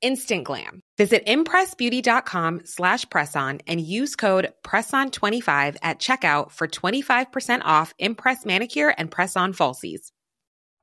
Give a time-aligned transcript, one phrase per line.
[0.00, 0.80] Instant glam.
[0.96, 8.94] Visit impressbeauty.com slash presson and use code PRESSON25 at checkout for 25% off Impress Manicure
[8.96, 10.10] and Press-On Falsies.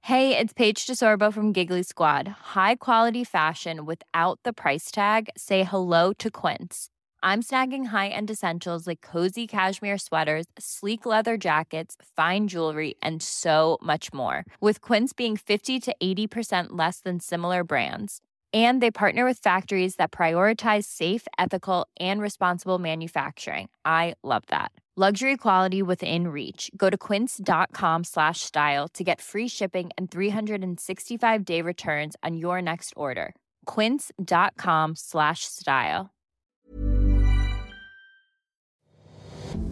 [0.01, 2.27] Hey, it's Paige DeSorbo from Giggly Squad.
[2.27, 5.29] High quality fashion without the price tag.
[5.35, 6.89] Say hello to Quince.
[7.23, 13.79] I'm snagging high-end essentials like cozy cashmere sweaters, sleek leather jackets, fine jewelry, and so
[13.81, 14.45] much more.
[14.61, 18.21] With Quince being 50 to 80% less than similar brands.
[18.55, 23.67] And they partner with factories that prioritize safe, ethical, and responsible manufacturing.
[23.83, 24.71] I love that.
[24.97, 26.71] Luxury quality within reach.
[26.77, 32.61] Go to quince.com slash style to get free shipping and 365 day returns on your
[32.61, 33.35] next order.
[33.65, 36.11] Quince.com slash style.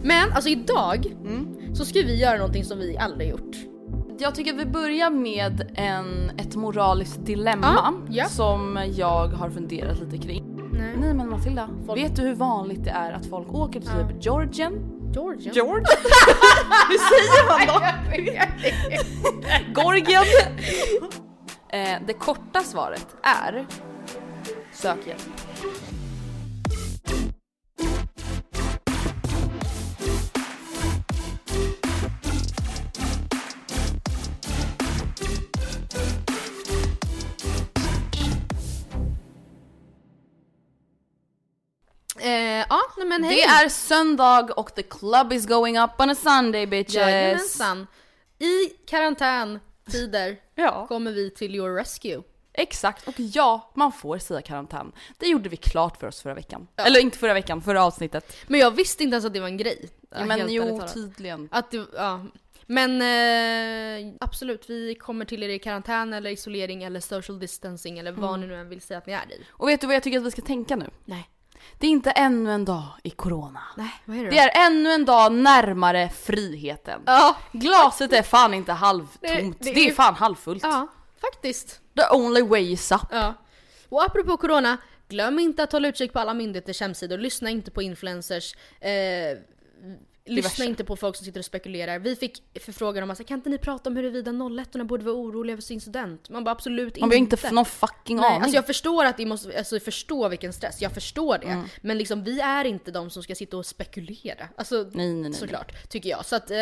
[0.02, 1.74] Men alltså idag mm.
[1.74, 3.73] så ska vi göra någonting som vi aldrig gjort.
[4.18, 8.24] Jag tycker att vi börjar med en, ett moraliskt dilemma Ja, ja.
[8.24, 10.44] som jag har funderat lite kring.
[10.72, 10.96] Nej.
[11.00, 14.24] Nej men Matilda, Folk- vet du hur vanligt det är att folk åker till typ
[14.24, 14.90] Georgien?
[15.14, 15.52] Georgia.
[15.54, 15.84] George?
[16.88, 17.80] hur säger man
[19.74, 19.80] då?
[19.82, 20.24] Georgien?
[21.68, 23.66] eh, det korta svaret är
[24.72, 25.22] sök hjälp.
[43.04, 43.36] Men hej.
[43.36, 46.94] Det är söndag och the club is going up on a Sunday bitches.
[46.94, 47.86] Jajamensan.
[48.38, 50.86] I karantäntider Ja.
[50.86, 52.22] kommer vi till your rescue.
[52.56, 54.92] Exakt, och ja, man får säga karantän.
[55.18, 56.68] Det gjorde vi klart för oss förra veckan.
[56.76, 58.36] Eller inte förra veckan, förra avsnittet.
[58.46, 59.88] Men jag visste inte ens att det var en grej.
[60.10, 61.48] Ja, men jo, tydligen.
[61.52, 62.24] Att det, ja.
[62.66, 68.12] Men eh, absolut, vi kommer till er i karantän eller isolering eller social distancing eller
[68.12, 69.44] vad ni nu än vill säga att ni är i.
[69.50, 70.90] Och vet du vad jag tycker att vi ska tänka nu?
[71.04, 71.28] Nej.
[71.78, 73.60] Det är inte ännu en dag i corona.
[73.76, 74.30] Nej, vad är det då?
[74.30, 77.02] Det är ännu en dag närmare friheten.
[77.06, 80.62] Ja, Glaset är fan inte halvtomt, det, Det- det är fan halvfullt.
[80.62, 80.86] ja,
[81.20, 81.80] faktiskt.
[81.96, 83.00] The only way is up.
[83.10, 83.34] Ja.
[83.88, 84.76] Och apropå corona,
[85.08, 87.18] glöm inte att hålla utkik på alla myndigheters hemsidor.
[87.18, 88.54] Lyssna inte på influencers.
[88.80, 88.90] Eh,
[90.26, 90.64] lyssna Diverse.
[90.64, 91.98] inte på folk som sitter och spekulerar.
[91.98, 95.56] Vi fick förfrågan om att kan inte ni prata om huruvida 01 borde vara oroliga
[95.56, 96.28] för sin student?
[96.28, 97.36] Man bara absolut Man har inte.
[97.36, 98.42] inte någon fucking Nej, aning.
[98.42, 101.46] alltså jag förstår att vi måste alltså förstå vilken stress, jag förstår det.
[101.46, 101.64] Mm.
[101.80, 104.48] Men liksom vi är inte de som ska sitta och spekulera.
[104.56, 105.34] Alltså Nej, nej, nej.
[105.34, 106.24] såklart, tycker jag.
[106.26, 106.56] Så att eh,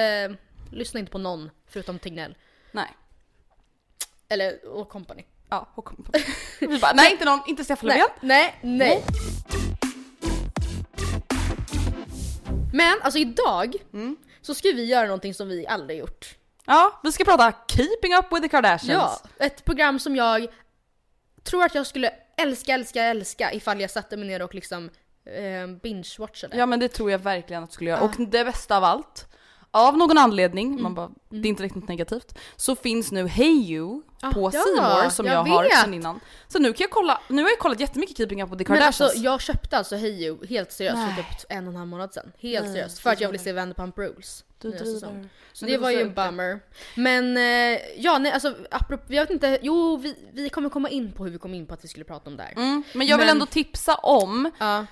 [0.72, 2.36] lyssna inte på någon förutom Tegnell.
[2.72, 2.88] Nej.
[4.28, 5.22] Eller och company.
[5.50, 6.12] Ja, och på.
[6.60, 8.28] Vi bara, nej inte någon, inte Stefan Nej, Löfven.
[8.28, 9.04] nej, nej.
[12.72, 14.16] Men alltså idag Mm.
[14.42, 16.34] så ska vi göra någonting som vi aldrig gjort.
[16.66, 19.22] Ja, vi ska prata Keeping Up With The Kardashians.
[19.38, 20.46] Ja, ett program som jag
[21.44, 24.90] tror att jag skulle älska, älska, älska ifall jag satte mig ner och liksom
[25.26, 26.56] eh, binge-watchade.
[26.56, 28.00] Ja men det tror jag verkligen att du skulle göra.
[28.00, 29.26] Och det bästa av allt,
[29.74, 30.82] av någon anledning, Mm.
[30.82, 34.02] man bara, det är inte riktigt negativt, så finns nu Hey You
[34.34, 36.20] på Ah, ja, C More som jag, jag har sen innan.
[36.48, 38.78] Så nu kan jag kolla, nu har jag kollat jättemycket Keeping Up With The Men
[38.78, 39.00] Kardashians.
[39.00, 41.14] alltså jag köpte alltså Hey You helt seriöst Nej.
[41.14, 42.32] för typ en och en halv månad sedan.
[42.40, 42.98] Helt Nej, seriöst.
[42.98, 44.44] För att jag ville se Vanderpump Rules.
[44.58, 45.00] Du driver.
[45.52, 46.60] Så Men det var ju en bummer.
[46.96, 51.12] Men eh, ja, nej alltså apropå, jag vet inte, jo vi, vi kommer komma in
[51.12, 52.52] på hur vi kom in på att vi skulle prata om det här.
[52.52, 54.86] Mm, men jag vill Men- ändå tipsa om, Ja.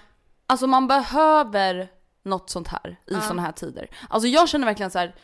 [0.46, 1.88] alltså man behöver
[2.22, 3.20] något sånt här i Ja.
[3.20, 3.90] såna här tider.
[4.08, 5.14] Alltså jag känner verkligen så här.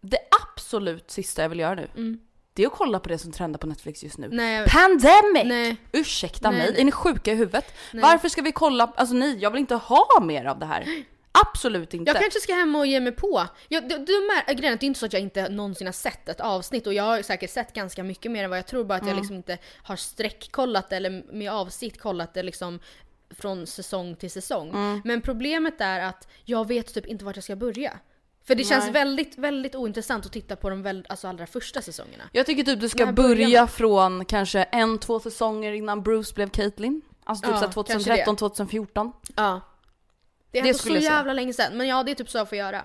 [0.00, 0.18] det
[0.54, 2.20] absolut sista jag vill göra nu, Mm.
[2.52, 4.28] det är att kolla på det som trendar på Netflix just nu.
[4.32, 5.44] Nej, Pandemic!
[5.44, 5.76] nej.
[5.92, 7.64] Ursäkta Nej, mig, är ni sjuka i huvudet?
[7.92, 8.02] Nej.
[8.02, 11.04] Varför ska vi kolla, alltså nej jag vill inte ha mer av det här.
[11.52, 12.10] Absolut inte.
[12.10, 13.46] Jag kanske ska hem och ge mig på.
[13.68, 15.86] Jag, du, du mär, grejen är att det är inte så att jag inte någonsin
[15.86, 18.66] har sett ett avsnitt och jag har säkert sett ganska mycket mer än vad jag
[18.66, 19.14] tror bara att Mm.
[19.14, 22.80] jag liksom inte har streckkollat eller med avsikt kollat det liksom
[23.30, 24.68] från säsong till säsong.
[24.68, 25.00] Mm.
[25.04, 27.98] Men problemet är att jag vet typ inte vart jag ska börja.
[28.46, 28.92] För det känns Nej.
[28.92, 32.24] väldigt, väldigt ointressant att titta på de väl, alltså allra första säsongerna.
[32.32, 37.02] Jag tycker typ du ska börja från kanske en, två säsonger innan Bruce blev Caitlyn.
[37.24, 38.38] Alltså typ Ja, såhär kanske 2013, det.
[38.38, 39.12] 2014.
[39.36, 39.60] Ja.
[40.50, 42.48] Det är Det ändå så jävla länge sedan, men ja det är typ så jag
[42.48, 42.82] får göra.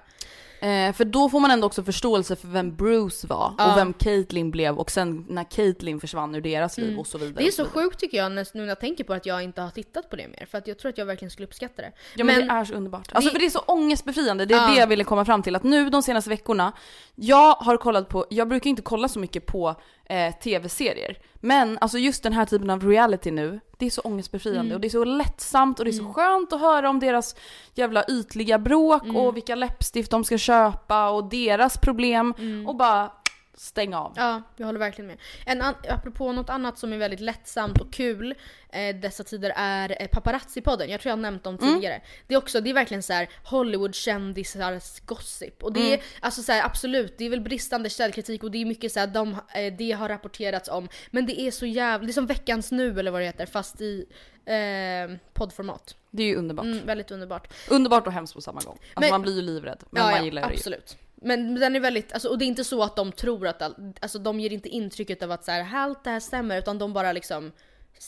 [0.63, 3.71] Eh, för då får man ändå också förståelse för vem Bruce var Ja.
[3.71, 7.31] och vem Caitlyn blev och sen när Caitlyn försvann ur deras liv och så vidare.
[7.31, 7.43] Mm.
[7.43, 7.83] Det är så vidare.
[7.83, 10.27] sjukt tycker jag nu när jag tänker på att jag inte har tittat på det
[10.27, 10.45] mer.
[10.51, 11.91] För att jag tror att jag verkligen skulle uppskatta det.
[12.15, 13.09] Ja men, Men- det är så underbart.
[13.13, 14.67] Alltså det- för det är så ångestbefriande, det är Ja.
[14.73, 15.55] det jag ville komma fram till.
[15.55, 16.71] Att nu de senaste veckorna,
[17.15, 19.75] jag har kollat på, jag brukar inte kolla så mycket på
[20.09, 21.17] eh, tv-serier.
[21.35, 24.75] Men alltså just den här typen av reality nu, det är så ångestbefriande Mm.
[24.75, 27.35] och det är så lättsamt och det är så skönt att höra om deras
[27.73, 29.15] jävla ytliga bråk Mm.
[29.15, 32.33] och vilka läppstift de ska köpa och deras problem
[32.67, 33.11] och bara
[33.55, 34.17] stänga av.
[34.17, 34.27] Mm.
[34.29, 35.17] Ja, jag håller verkligen med.
[35.45, 38.35] En an- apropå något annat som är väldigt lättsamt och kul
[38.69, 40.85] eh, dessa tider är eh, Paparazzi-podden.
[40.85, 41.73] Jag tror jag har nämnt dem Mm.
[41.73, 42.01] tidigare.
[42.27, 45.63] Det är också, det är verkligen så här Hollywood-kändisars gossip.
[45.63, 45.93] Och det Mm.
[45.93, 48.99] är alltså så här, absolut, det är väl bristande källkritik och det är mycket så
[48.99, 50.89] här, de, eh, det har rapporterats om.
[51.11, 53.81] Men det är så jävla, det är som veckans nu eller vad det heter fast
[53.81, 54.05] i
[54.45, 55.95] eh, poddformat.
[56.11, 56.65] Det är ju underbart.
[56.65, 57.53] Mm, väldigt underbart.
[57.69, 58.77] Underbart och hemskt på samma gång.
[58.81, 60.53] Alltså Men- man blir ju livrädd, men man gillar det ju.
[60.57, 60.97] absolut.
[61.23, 63.93] Men den är väldigt, alltså, och det är inte så att de tror att all,
[64.01, 66.93] alltså de ger inte intrycket av att så här, allt det här stämmer utan de
[66.93, 67.45] bara liksom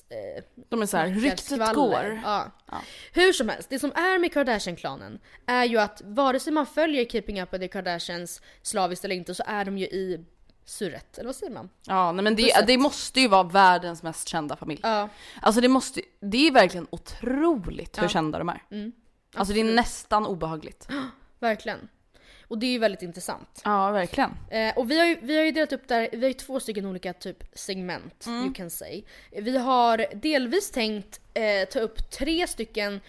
[0.10, 1.74] eh, De är såhär, ryktet skvaller.
[1.74, 2.22] går.
[2.24, 2.52] Ja.
[2.72, 2.82] Ja.
[3.14, 7.06] Hur som helst, det som är med Kardashian-klanen är ju att vare sig man följer
[7.06, 10.26] Keeping Up with the Kardashians slaviskt eller inte så är de ju i
[10.66, 11.70] surret, eller vad säger man?
[11.88, 14.80] Ja, nej, men det, det måste ju vara världens mest kända familj.
[14.84, 15.10] Ja.
[15.42, 18.10] Alltså det måste, det är verkligen otroligt hur Ja.
[18.10, 18.64] kända de är.
[18.72, 18.92] Mm,
[19.36, 20.88] Alltså det är nästan obehagligt.
[21.40, 21.88] verkligen.
[22.48, 23.62] Och det är ju väldigt intressant.
[23.64, 24.32] Ja, verkligen.
[24.50, 26.60] Eh, och vi har, ju, vi har ju delat upp där, vi har ju två
[26.60, 28.44] stycken olika typ segment, Mm.
[28.46, 29.04] you can say.
[29.32, 33.02] Vi har delvis tänkt eh, ta upp tre stycken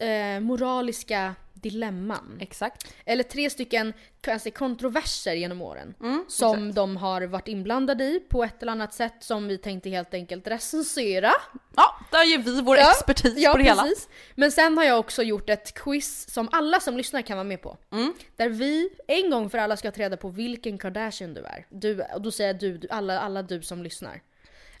[0.00, 2.38] eh, moraliska dilemman.
[2.40, 2.94] Exakt.
[3.04, 3.92] Eller tre stycken
[4.24, 5.94] säga, kontroverser genom åren.
[6.00, 9.90] Mm, som de har varit inblandade i på ett eller annat sätt som vi tänkte
[9.90, 11.32] helt enkelt recensera.
[11.76, 13.82] Ja, där ger vi vår Ja, expertis Ja, på det hela.
[13.82, 14.08] precis.
[14.34, 17.62] Men sen har jag också gjort ett quiz som alla som lyssnar kan vara med
[17.62, 17.76] på.
[17.92, 18.12] Mm.
[18.36, 21.66] Där vi en gång för alla ska ta reda på vilken Kardashian du är.
[21.70, 24.22] Du, och då säger jag du, du alla, alla du som lyssnar.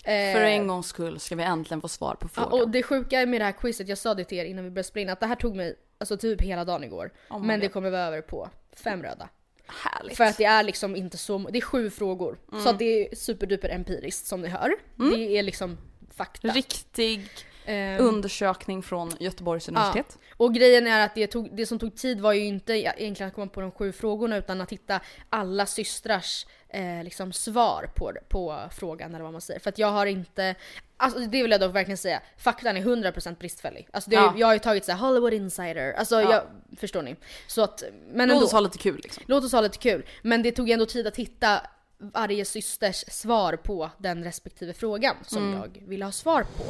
[0.04, 2.60] Eh, För en gångs skull ska vi äntligen få svar på Ja, frågan.
[2.60, 4.88] och det sjuka med det här quizet, jag sa det till er innan vi började
[4.88, 7.10] spela in, att det här tog mig alltså typ hela dagen igår.
[7.30, 7.72] Oh men det God.
[7.72, 9.28] kommer vara över på fem röda.
[9.66, 10.16] Härligt.
[10.16, 12.38] För att det är liksom inte så, det är sju frågor.
[12.52, 12.64] Mm.
[12.64, 14.74] Så det är superduper empiriskt som ni hör.
[14.94, 15.78] Det är liksom
[16.16, 16.48] fakta.
[16.48, 17.30] Riktig
[17.66, 20.18] Ehm, undersökning från Göteborgs universitet.
[20.36, 23.34] Och grejen är att det, tog, det som tog tid var ju inte egentligen att
[23.34, 25.00] komma på de sju frågorna utan att hitta
[25.30, 26.46] alla systrars
[26.76, 29.60] eh, liksom svar på, på frågan eller vad man säger.
[29.60, 30.54] För att jag har inte,
[30.96, 33.88] alltså det vill jag dock verkligen säga, faktan är 100% bristfällig.
[33.92, 34.34] Alltså det, Ja.
[34.36, 36.30] Jag har ju tagit så här Hollywood insider, alltså Ja.
[36.32, 36.42] jag,
[36.78, 37.16] förstår ni?
[37.46, 37.82] Så att,
[38.12, 39.22] men Låt oss ha lite kul liksom.
[39.26, 40.06] låt oss ha lite kul.
[40.22, 41.60] Men det tog ändå tid att hitta
[41.98, 45.58] varje systers svar på den respektive frågan som Mm.
[45.60, 46.64] jag ville ha svar på.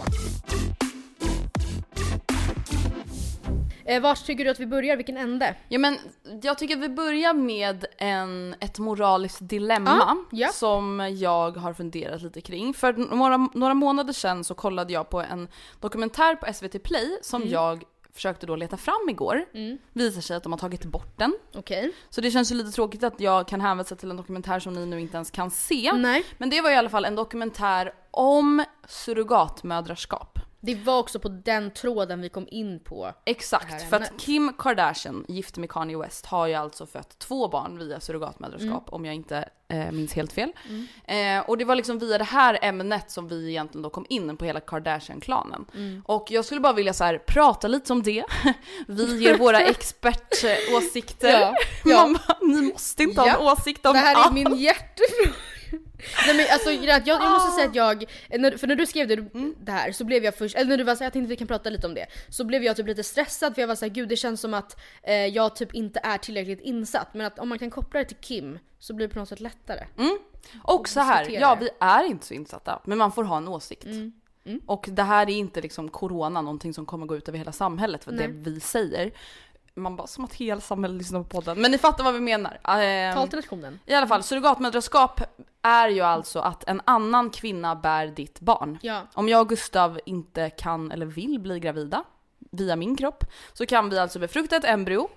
[3.87, 4.97] Eh, vart tycker du att vi börjar?
[4.97, 5.55] Vilken ände?
[5.69, 5.99] Ja men
[6.43, 10.49] jag tycker att vi börjar med en, ett moraliskt dilemma Ja, ja.
[10.49, 12.75] som jag har funderat lite kring.
[12.75, 15.49] För några, några månader sedan så kollade jag på en
[15.81, 17.55] dokumentär på SVT Play som Mm.
[17.55, 17.85] jag
[18.15, 19.45] försökte då leta fram igår.
[19.93, 21.35] Visar sig att de har tagit bort den.
[21.55, 21.93] Okej.
[22.11, 24.87] Så det känns ju lite tråkigt att jag kan hänvisa till en dokumentär som ni
[24.87, 25.93] nu inte ens kan se.
[25.93, 26.25] Nej.
[26.39, 30.36] Men det var i alla fall en dokumentär om surrogatmödraskap.
[30.61, 33.13] Det var också på den tråden vi kom in på.
[33.25, 37.79] Exakt, för att Kim Kardashian, gift med Kanye West, har ju alltså fött två barn
[37.79, 40.53] via surrogatmödraskap om jag inte eh, minns helt fel.
[41.05, 44.37] Eh, och det var liksom via det här ämnet som vi egentligen då kom in
[44.37, 45.65] på hela Kardashian-klanen.
[46.05, 48.25] Och jag skulle bara vilja så här, prata lite om det.
[48.87, 49.61] vi ger våra
[50.41, 51.41] expertåsikter.
[51.41, 52.15] Ja, ja.
[52.27, 54.35] Bara, ni måste inte ha en åsikt om Det här är allt.
[54.35, 55.33] min hjärtefråga.
[56.27, 58.05] Nej men alltså jag, jag, jag måste säga att jag,
[58.41, 59.55] när, för när du skrev det, Mm.
[59.61, 61.47] det här så blev jag först, eller när du var såhär jag tänkte vi kan
[61.47, 62.07] prata lite om det.
[62.29, 64.81] Så blev jag typ lite stressad för jag var såhär gud det känns som att
[65.03, 67.15] eh, jag typ inte är tillräckligt insatt.
[67.15, 69.41] Men att om man kan koppla det till Kim så blir det på något sätt
[69.41, 69.87] lättare.
[69.99, 70.19] Mm.
[70.63, 71.65] Och så här, ja det.
[71.65, 73.85] vi är inte så insatta, men man får ha en åsikt.
[73.85, 74.13] Mm.
[74.67, 78.05] Och det här är inte liksom corona, någonting som kommer gå ut över hela samhället
[78.05, 78.37] för det Nej.
[78.37, 79.13] vi säger.
[79.79, 81.61] Man bara som att hela samhället lyssnar på podden.
[81.61, 82.61] Men ni fattar vad vi menar.
[82.65, 83.81] Ehm, Tal till nationen.
[83.87, 85.21] I alla fall, surrogatmödraskap
[85.63, 88.79] är ju alltså att en annan kvinna bär ditt barn.
[88.83, 89.01] Ja.
[89.15, 92.05] Om jag och Gustav inte kan eller vill bli gravida
[92.53, 95.09] via min kropp så kan vi alltså befrukta ett embryo,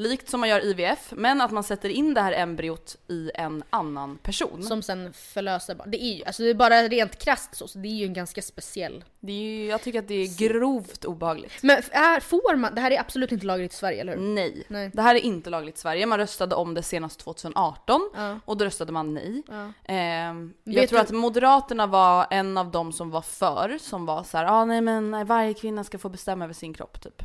[0.00, 3.62] likt som man gör IVF, men att man sätter in det här embryot i en
[3.70, 4.62] annan person.
[4.62, 5.90] Som sen förlöser barn.
[5.90, 8.12] Det är ju, alltså det är bara rent krasst så, så det är ju en
[8.12, 9.04] ganska speciell.
[9.20, 11.62] Det är ju, jag tycker att det är grovt obehagligt.
[11.62, 14.22] Men är, får man, det här är absolut inte lagligt i Sverige eller hur?
[14.22, 14.64] Nej.
[14.68, 14.90] Nej.
[14.94, 16.06] Det här är inte lagligt i Sverige.
[16.06, 18.40] Man röstade om det senast 2018 Ja.
[18.44, 19.42] och då röstade man nej.
[19.48, 19.72] Ja.
[19.94, 24.22] Ehm, jag tror du- att Moderaterna var en av dem som var för, som var
[24.22, 27.22] så här, ah, nej men varje kvinna ska få bestämma över sin kropp typ.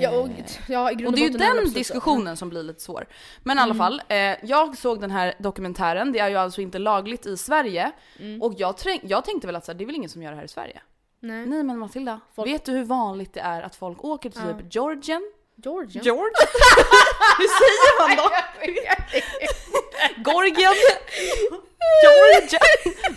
[0.00, 2.80] Ja, och, Eh, ja, i grund och det är ju den diskussionen som blir lite
[2.80, 3.06] svår.
[3.42, 6.78] Men i alla fall, eh, jag såg den här dokumentären, det är ju alltså inte
[6.78, 7.92] lagligt i Sverige.
[8.18, 8.42] Mm.
[8.42, 10.36] Och jag, jag tänkte väl att så här, det är väl ingen som gör det
[10.36, 10.80] här i Sverige?
[11.20, 11.46] Nej.
[11.46, 14.58] Nej men Matilda, Folk- vet du hur vanligt det är att folk åker till Ja.
[14.58, 15.32] typ Georgien?
[15.56, 16.02] Georgia?
[16.02, 16.32] George?
[17.38, 18.30] hur säger man då?
[20.16, 20.74] Gorgien?
[22.02, 22.58] Georgia?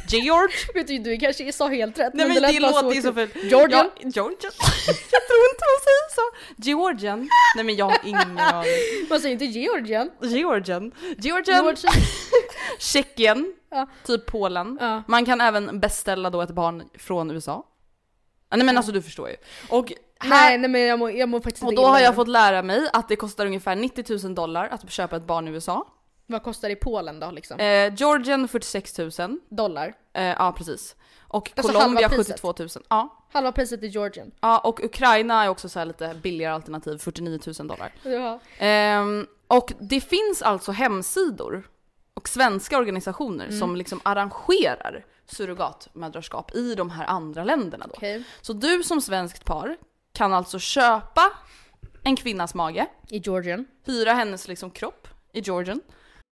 [0.08, 0.56] George?
[0.74, 2.13] Vet du, du kanske sa helt rätt.
[2.13, 3.36] Nej men lät det bara låter ju så fult.
[3.36, 3.89] Georgian?
[4.00, 4.51] Ja, Georgian?
[5.12, 6.22] jag tror inte man säger så.
[6.58, 7.30] Georgian?
[7.56, 8.72] Nej men jag har ingen aning.
[9.10, 10.10] Man säger inte Georgian.
[10.22, 10.92] Georgian?
[11.18, 11.75] Georgian?
[12.80, 13.54] Tjeckien?
[13.70, 13.88] Ja.
[14.04, 14.77] Typ Polen.
[14.82, 15.04] Ja.
[15.08, 17.65] Man kan även beställa då ett barn från USA.
[18.56, 19.36] Nej men alltså du förstår ju.
[19.70, 22.27] Och här, Nej, nej men jag mår, jag mår faktiskt och då har jag fått
[22.27, 25.86] lära mig att det kostar ungefär 90 000 dollar att köpa ett barn i USA.
[26.27, 27.60] Vad kostar det i Polen då liksom?
[27.60, 29.12] Eh, Georgien 46 000.
[29.50, 29.94] Dollar.
[30.13, 30.96] Eh, ja precis.
[31.27, 32.41] Och Alltså Colombia halva priset.
[32.41, 32.70] 72 000.
[32.89, 33.25] Ja.
[33.34, 34.32] Halva priset i Georgian.
[34.41, 34.60] ja.
[34.60, 37.94] Och Ukraina är också så här lite billigare alternativ, 49 000 dollar.
[38.03, 38.39] Ja.
[38.58, 41.70] Ehm, och det finns alltså hemsidor
[42.13, 43.60] och svenska organisationer Mm.
[43.60, 47.94] som liksom arrangerar surrogatmödraskap i de här andra länderna då.
[47.98, 48.24] Okej.
[48.41, 49.77] Så du som svenskt par
[50.13, 51.32] kan alltså köpa
[52.03, 53.65] en kvinnas mage, I Georgian.
[53.86, 55.82] hyra hennes liksom kropp i Georgien.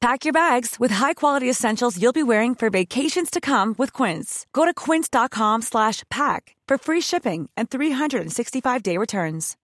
[0.00, 4.46] Pack your bags with high-quality essentials you'll be wearing for vacations to come with Quince.
[4.52, 9.56] Go to quince.com slash pack for free shipping and 365-day returns.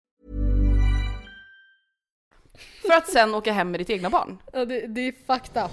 [2.81, 4.37] För att sen åka hem med ditt egna barn.
[4.53, 5.71] Ja, det, det är fucked up.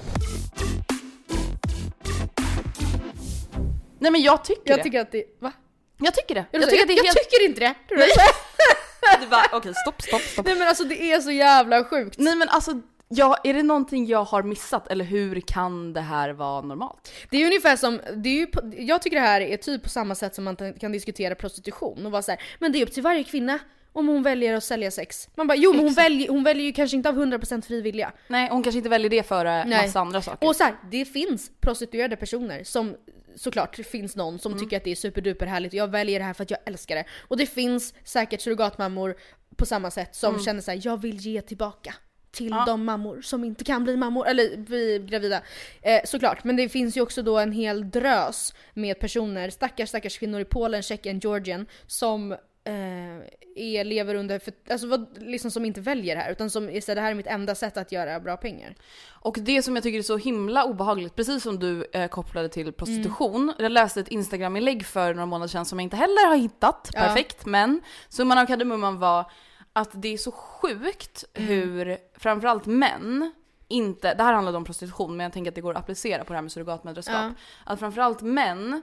[3.98, 4.82] Nej men jag tycker Jag det.
[4.82, 5.24] tycker att det...
[5.40, 5.52] Va?
[5.98, 6.44] Jag tycker det.
[6.50, 7.16] Jag, Jag tycker jag, det jag helt...
[7.30, 7.74] tycker inte det!
[7.88, 8.04] Tror du?
[9.20, 10.46] Du bara, okej stopp, stopp, stopp.
[10.46, 12.18] Nej men alltså det är så jävla sjukt.
[12.18, 12.80] Nej men alltså,
[13.14, 17.12] ja, är det någonting jag har missat eller hur kan det här vara normalt?
[17.30, 18.46] Det är ungefär som, det är ju,
[18.86, 22.12] jag tycker det här är typ på samma sätt som man kan diskutera prostitution och
[22.12, 23.58] vara så här, men det är upp till varje kvinna
[23.92, 25.28] om hon väljer att sälja sex.
[25.34, 28.12] Man bara jo men hon väljer, hon väljer ju kanske inte av 100% frivilliga.
[28.28, 29.86] Nej, hon kanske inte väljer det före Nej.
[29.86, 30.48] massa andra saker.
[30.48, 32.96] Och så här, det finns prostituerade personer som
[33.36, 34.64] såklart det finns någon som Mm.
[34.64, 36.96] tycker att det är superduper härligt och jag väljer det här för att jag älskar
[36.96, 37.04] det.
[37.28, 39.16] Och det finns säkert surrogatmammor
[39.56, 40.44] på samma sätt som Mm.
[40.44, 41.94] känner såhär, jag vill ge tillbaka
[42.30, 45.42] till de mammor som inte kan bli mammor, eller bli gravida.
[45.82, 50.18] Eh, såklart, men det finns ju också då en hel drös med personer, stackars stackars
[50.18, 53.16] kvinnor i Polen, Tjeckien, Georgien som eh,
[53.56, 57.00] är, lever under, för, alltså vad, liksom som inte väljer här utan som här, det
[57.00, 58.74] här är mitt enda sätt att göra bra pengar.
[59.08, 62.72] Och det som jag tycker är så himla obehagligt, precis som du eh, kopplade till
[62.72, 63.52] prostitution.
[63.58, 67.00] Jag läste ett Instagram-inlägg för några månader sedan som jag inte heller har hittat, Ja.
[67.00, 69.30] perfekt, men summan av kardemumman var
[69.72, 73.32] att det är så sjukt hur framförallt män
[73.68, 76.32] inte, det här handlade om prostitution men jag tänker att det går att applicera på
[76.32, 77.14] det här med surrogatmödraskap.
[77.14, 77.32] Ja.
[77.64, 78.82] Att framförallt män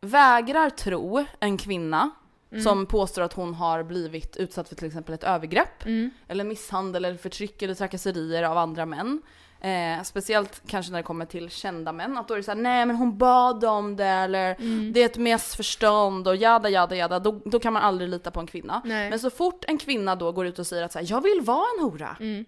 [0.00, 2.10] vägrar tro en kvinna
[2.54, 2.64] Mm.
[2.64, 6.10] som påstår att hon har blivit utsatt för till exempel ett övergrepp Mm.
[6.28, 9.22] eller misshandel eller förtryck eller trakasserier av andra män.
[9.60, 12.86] Eh, speciellt kanske när det kommer till kända män, att då är det såhär nej
[12.86, 14.92] men hon bad om det eller Mm.
[14.92, 18.40] det är ett missförstånd och jada jada jada, då, då kan man aldrig lita på
[18.40, 18.82] en kvinna.
[18.84, 19.10] Nej.
[19.10, 21.40] Men så fort en kvinna då går ut och säger att så här, jag vill
[21.42, 22.16] vara en hora.
[22.20, 22.44] Mm.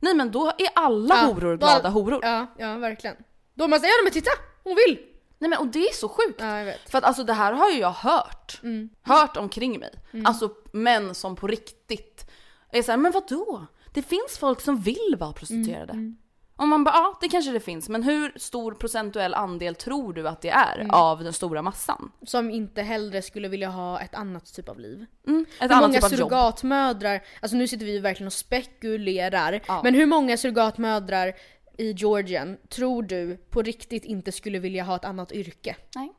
[0.00, 2.20] Nej men då är alla Ja, horor glada horor.
[2.22, 3.16] Ja, ja verkligen.
[3.54, 4.30] Då man säger ja men titta,
[4.64, 4.98] hon vill!
[5.42, 6.40] Nej men och det är så sjukt.
[6.40, 6.72] Ja.
[6.88, 8.60] För att alltså det här har ju jag hört.
[8.62, 8.88] Mm.
[9.02, 9.90] Hört omkring mig.
[10.24, 12.30] Alltså män som på riktigt
[12.72, 13.66] är såhär, men vadå?
[13.94, 15.92] Det finns folk som vill vara prostituerade.
[15.92, 16.16] Mm,
[16.56, 20.28] Och man bara, ja det kanske det finns, men hur stor procentuell andel tror du
[20.28, 20.90] att det är Mm.
[20.90, 22.12] av den stora massan?
[22.26, 25.06] Som inte hellre skulle vilja ha ett annat typ av liv.
[25.26, 26.18] Mm, ett hur annat många typ av jobb.
[26.18, 29.80] surrogatmödrar, alltså nu sitter vi ju verkligen och spekulerar, Ja.
[29.84, 31.32] men hur många surrogatmödrar
[31.80, 35.76] i Georgien tror du på riktigt inte skulle vilja ha ett annat yrke?
[35.94, 36.12] Nej.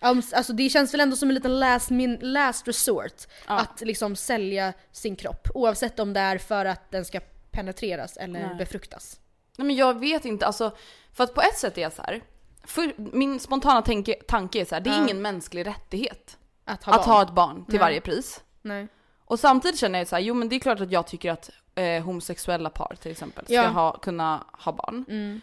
[0.00, 3.58] Alltså det känns väl ändå som en liten last, min, last resort Ja.
[3.58, 7.20] att liksom sälja sin kropp oavsett om det är för att den ska
[7.50, 8.54] penetreras eller Nej.
[8.58, 9.20] befruktas.
[9.58, 10.76] Nej men jag vet inte, alltså
[11.12, 12.22] för att på ett sätt är jag så här.
[12.64, 15.02] För min spontana tanke, tanke är så här, det är Ja.
[15.02, 17.10] ingen mänsklig rättighet Att ha att barn.
[17.14, 17.80] ha ett barn till Nej.
[17.80, 18.40] varje pris.
[18.62, 18.88] Nej.
[19.24, 21.50] Och samtidigt känner jag så här, jo men det är klart att jag tycker att
[21.76, 23.68] eh, homosexuella par till exempel ska Ja.
[23.68, 25.04] ha, kunna ha barn.
[25.08, 25.40] Mm.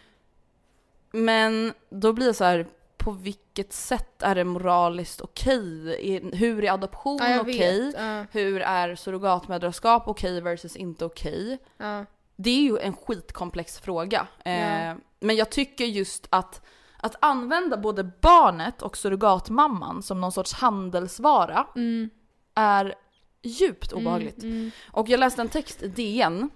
[1.12, 5.88] Men då blir det så här, på vilket sätt är det moraliskt okej?
[6.16, 7.84] Är- Hur är adoption Ja, okej?
[7.86, 7.94] vet.
[7.98, 11.58] Ja, Hur är surrogatmödraskap okej versus inte okej?
[11.76, 12.04] ja.
[12.36, 14.26] Det är ju en skitkomplex fråga.
[14.44, 14.94] Eh, Ja.
[15.20, 16.60] Men jag tycker just att,
[16.96, 22.10] att använda både barnet och surrogatmamman som någon sorts handelsvara Mm.
[22.54, 22.94] är
[23.44, 24.42] djupt obehagligt.
[24.42, 24.70] Mm.
[24.90, 26.50] Och jag läste en text i DN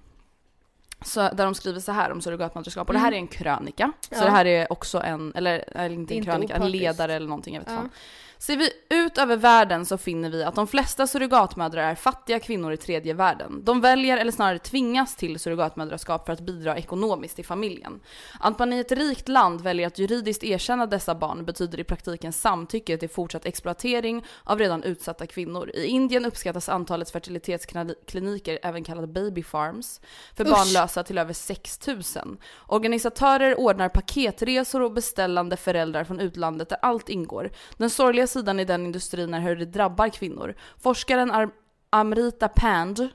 [1.05, 3.93] så, där de skriver så här om surrogatmödraskap och det här är en krönika.
[4.01, 4.25] Så Mm.
[4.25, 4.31] Ja.
[4.31, 6.83] det här är också en, eller, eller inte en inte krönika, en opartiskt.
[6.83, 7.77] ledare eller någonting, jag vet Ja.
[7.77, 7.91] fan.
[8.39, 12.73] Ser vi ut över världen så finner vi att de flesta surrogatmödrar är fattiga kvinnor
[12.73, 13.65] i tredje världen.
[13.65, 18.01] De väljer, eller snarare tvingas till surrogatmödraskap för att bidra ekonomiskt till familjen.
[18.41, 22.33] Att man i ett rikt land väljer att juridiskt erkänna dessa barn betyder i praktiken
[22.33, 25.71] samtycke till fortsatt exploatering av redan utsatta kvinnor.
[25.75, 30.01] I Indien uppskattas antalet fertilitetskliniker, även kallade baby farms,
[30.37, 30.51] för Usch.
[30.51, 32.39] barnlösa till över 6000.
[32.67, 37.51] Organisatörer ordnar paketresor och beställande föräldrar från utlandet där allt ingår.
[37.77, 40.55] Den sorgliga sidan i den industrin är hur det drabbar kvinnor.
[40.79, 41.51] Forskaren Ar-
[41.91, 43.11] Amrita Pand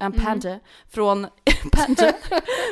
[0.00, 1.26] en pande från,
[1.72, 2.14] pande,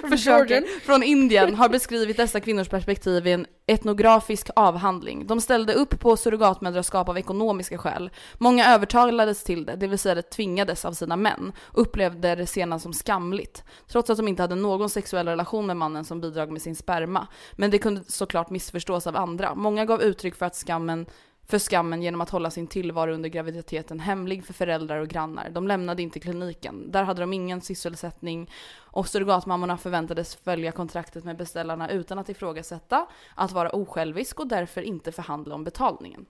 [0.08, 5.26] försöker, från Indien har beskrivit dessa kvinnors perspektiv i en etnografisk avhandling.
[5.26, 8.10] De ställde upp på surrogatmödraskap av ekonomiska skäl.
[8.38, 12.80] Många övertalades till det, det vill säga det tvingades av sina män, upplevde det sedan
[12.80, 13.64] som skamligt.
[13.88, 17.26] Trots att de inte hade någon sexuell relation med mannen som bidrag med sin sperma.
[17.52, 19.54] Men det kunde såklart missförstås av andra.
[19.54, 21.06] Många gav uttryck för att skammen
[21.48, 25.50] för skammen genom att hålla sin tillvaro under graviditeten hemlig för föräldrar och grannar.
[25.50, 26.90] De lämnade inte kliniken.
[26.92, 33.06] Där hade de ingen sysselsättning och surrogatmammorna förväntades följa kontraktet med beställarna utan att ifrågasätta,
[33.34, 36.26] att vara osjälvisk och därför inte förhandla om betalningen.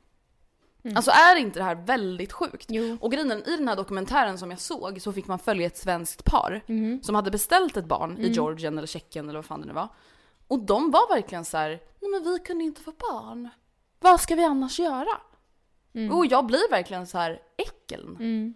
[0.95, 2.67] Alltså är inte det här väldigt sjukt?
[2.69, 2.97] Jo.
[3.01, 6.25] Och grejen i den här dokumentären som jag såg så fick man följa ett svenskt
[6.25, 7.03] par Mhm.
[7.03, 9.89] som hade beställt ett barn i Georgien eller Tjeckien eller vad fan det nu var.
[10.49, 11.69] Och de var verkligen så här:
[12.01, 13.49] nej men vi kunde inte få barn.
[14.01, 15.21] Vad ska vi annars göra?
[16.13, 18.17] Och jag blir verkligen så här äckeln.
[18.17, 18.55] Mm.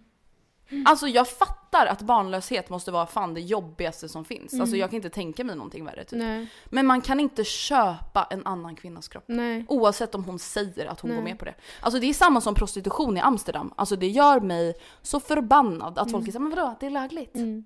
[0.85, 4.61] Alltså jag fattar att barnlöshet måste vara fan det jobbigaste som finns.
[4.61, 6.19] Alltså jag kan inte tänka mig någonting värre typ.
[6.19, 6.49] Nej.
[6.67, 9.25] Men man kan inte köpa en annan kvinnas kropp.
[9.27, 9.65] Nej.
[9.69, 11.19] Oavsett om hon säger att hon Nej.
[11.19, 11.55] går med på det.
[11.81, 13.75] Alltså det är samma som prostitution i Amsterdam.
[13.77, 17.35] Alltså det gör mig så förbannad att folk är såhär, men vadå, det är lagligt.
[17.35, 17.65] Mm.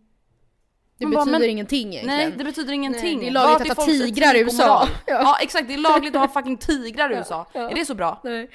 [0.99, 2.19] Det Man bara, betyder men- ingenting egentligen.
[2.19, 3.17] Nej det betyder ingenting.
[3.19, 4.89] Nej, det är lagligt Vart att ha tigrar i USA.
[5.07, 5.15] Ja.
[5.23, 5.39] Ja.
[5.43, 7.47] exakt, det är lagligt att ha fucking tigrar i USA.
[7.53, 7.71] ja.
[7.71, 8.21] Är det så bra?
[8.25, 8.51] Nej.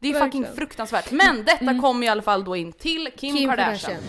[0.00, 0.44] Det är Verkligen.
[0.44, 1.10] fucking fruktansvärt.
[1.10, 3.78] Men detta kommer i alla fall då in till Kim, Kim Kardashian.
[3.78, 4.02] Kardashian.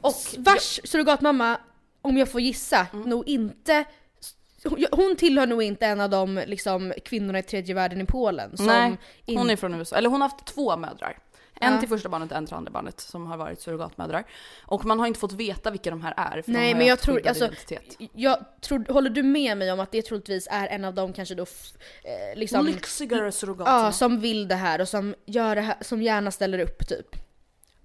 [0.00, 1.56] Och Vars surrogatmamma,
[2.02, 3.08] om jag får gissa, Mm.
[3.10, 3.84] nog inte
[4.92, 8.66] hon tillhör nog inte en av de liksom, kvinnorna i tredje världen i Polen som
[8.66, 9.96] Nej, hon är från USA.
[9.96, 11.18] Eller hon har haft två mödrar.
[11.62, 14.24] En till första barnet och en till andra barnet som har varit surrogatmödrar.
[14.66, 16.86] Och man har inte fått veta vilka de här är för de Nej har men
[16.86, 17.96] jag tror, alltså, identitet.
[18.14, 21.34] jag tror, håller du med mig om att det troligtvis är en av dem kanske
[21.34, 23.78] då eh, liksom, Lyxigare surrogaterna.
[23.84, 27.16] ja, som vill det här och som gör det här, som gärna ställer upp typ.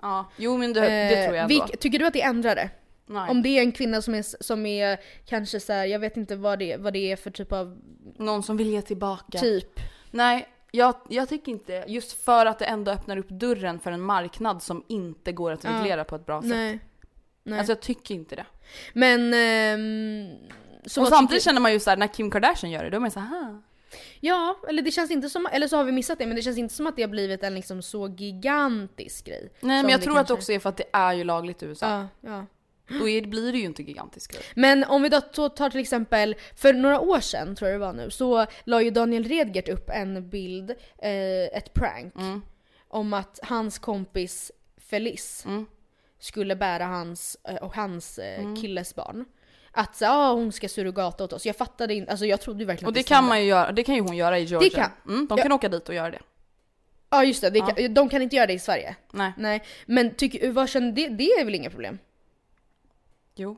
[0.01, 1.55] Ja, jo men det, det tror jag Eh, ändå.
[1.65, 2.69] vilk- tycker du att det ändrar det?
[3.07, 3.29] Nej.
[3.29, 6.35] Om det är en kvinna som är, som är kanske så här, jag vet inte
[6.35, 7.77] vad det, vad det är för typ av
[8.17, 9.39] Någon som vill ge tillbaka.
[9.39, 9.79] typ.
[10.11, 14.01] Nej, jag, jag tycker inte Just för att det ändå öppnar upp dörren för en
[14.01, 16.49] marknad som inte går att reglera på ett bra sätt.
[16.51, 16.79] Nej.
[17.43, 17.59] Nej.
[17.59, 18.45] Alltså jag tycker inte det.
[18.93, 19.33] Men...
[19.33, 20.35] ehm,
[20.85, 22.99] så och samtidigt tycker- känner man ju såhär när Kim Kardashian gör det, då är
[23.01, 23.61] man såhär.
[24.19, 26.57] Ja, eller det känns inte som, eller så har vi missat det, men det känns
[26.57, 29.49] inte som att det har blivit en liksom så gigantisk grej.
[29.59, 31.63] Nej men jag tror att det kanske- också är för att det är ju lagligt
[31.63, 32.07] i USA.
[32.21, 32.45] Ja, ja.
[32.87, 34.43] Då är, blir det ju inte gigantisk grej.
[34.55, 37.93] Men om vi då tar till exempel, för några år sedan tror jag det var
[37.93, 42.41] nu, så la ju Daniel Redgert upp en bild, eh, ett prank, Mm.
[42.87, 44.51] om att hans kompis
[44.89, 45.65] Felice Mm.
[46.19, 48.55] skulle bära hans eh, och hans eh, Mm.
[48.55, 49.25] killes barn.
[49.71, 51.45] Att så, ah, hon ska surrogata åt oss.
[51.45, 53.15] Jag fattade inte, alltså jag trodde verkligen Och det stämde.
[53.21, 54.69] kan man ju göra, det kan ju hon göra i Georgia.
[54.69, 55.13] kan.
[55.13, 56.19] Mm, de kan åka dit och göra det.
[57.09, 57.65] Ja just det, det Ja.
[57.67, 58.95] kan, de kan inte göra det i Sverige.
[59.13, 59.31] Nej.
[59.37, 59.63] Nej.
[59.85, 61.99] Men tycker, vad känner, det, det är väl inga problem?
[63.35, 63.57] Jo.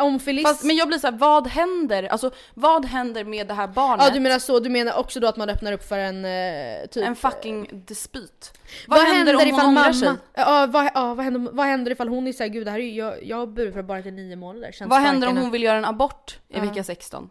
[0.00, 0.48] Om Felice...
[0.48, 2.02] Fast, men jag blir såhär, vad händer?
[2.02, 4.06] Alltså vad händer med det här barnet?
[4.08, 6.86] Ja du menar så, du menar också då att man öppnar upp för en eh,
[6.86, 7.04] typ...
[7.06, 8.58] En fucking dispyt.
[8.86, 9.92] Vad, Vad, händer, om hon mamma...
[9.92, 10.08] sig?
[10.34, 12.82] Ja, vad, ja vad, händer, vad händer ifall hon är såhär, gud det här är
[12.82, 14.72] ju, jag, jag har burit för barnet i nio månader.
[14.72, 17.24] Känns Vad händer om hon vill göra en abort i vecka 16?
[17.24, 17.30] att-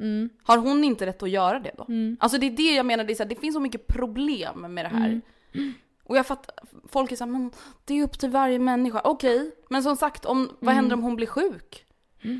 [0.00, 1.84] Mm, Har hon inte rätt att göra det då?
[1.88, 2.16] mm.
[2.20, 4.74] Alltså det är det jag menar, det, är så här, det finns så mycket problem
[4.74, 5.20] med det här.
[5.54, 5.74] Mm.
[6.04, 6.54] Och jag fattar,
[6.88, 7.50] folk är såhär, men
[7.84, 9.00] det är upp till varje människa.
[9.04, 10.76] Okej, men som sagt, om, vad Mm.
[10.76, 11.86] händer om hon blir sjuk?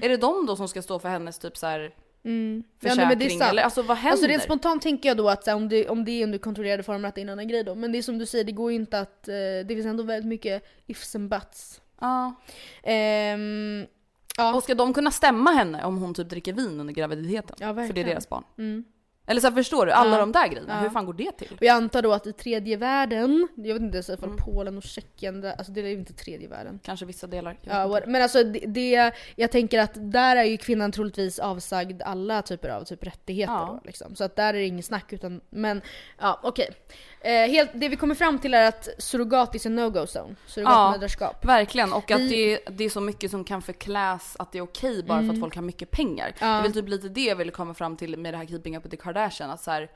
[0.02, 1.94] Är det de då som ska stå för hennes typ så här
[2.24, 2.62] Mm.
[2.80, 3.30] Ja, försäkring?
[3.38, 3.50] sant.
[3.50, 4.10] eller alltså vad händer?
[4.10, 6.82] Alltså rent spontant tänker jag då att här, om, det, om det är under kontrollerade
[6.82, 7.74] former att det är en annan grej då.
[7.74, 9.28] Men det är som du säger, det går ju inte att...
[9.28, 11.80] eh, det finns ändå väldigt mycket ifs and buts.
[12.00, 12.34] ja.
[12.82, 13.86] Ehm,
[14.36, 14.54] ja.
[14.54, 17.56] Och ska de kunna stämma henne om hon typ dricker vin under graviditeten?
[17.60, 18.44] Ja, för det är deras barn.
[18.58, 18.84] Mm.
[19.26, 19.92] Eller så här, förstår du?
[19.92, 20.18] Alla Ja.
[20.20, 20.80] de där grejerna, Ja.
[20.80, 21.48] hur fan går det till?
[21.56, 24.36] Och jag antar då att i tredje världen, jag vet inte ens ifall Mm.
[24.44, 26.80] Polen och Tjeckien, där- alltså det är ju inte tredje världen.
[26.82, 27.56] Kanske vissa delar.
[27.62, 28.06] jag Ja, vet inte.
[28.06, 32.42] what- men alltså det, det, jag tänker att där är ju kvinnan troligtvis avsagd alla
[32.42, 33.66] typer av typ rättigheter Ja.
[33.82, 34.14] då liksom.
[34.16, 35.82] Så att där är det inget snack utan, men
[36.20, 36.68] ja okej.
[37.24, 40.34] Eh, helt, det vi kommer fram till är att surrogat is a no-go zone.
[40.46, 41.44] Surrogatmödraskap.
[41.44, 42.28] Verkligen, och att Vi-
[42.66, 45.40] det, det är så mycket som kan förkläs att det är okej bara för att
[45.40, 46.26] folk har mycket pengar.
[46.26, 46.36] Mm.
[46.40, 46.46] Ja.
[46.54, 48.76] Det är väl typ lite det jag ville komma fram till med det här Keeping
[48.76, 49.50] Up with the Kardashian.
[49.50, 49.90] Att så här,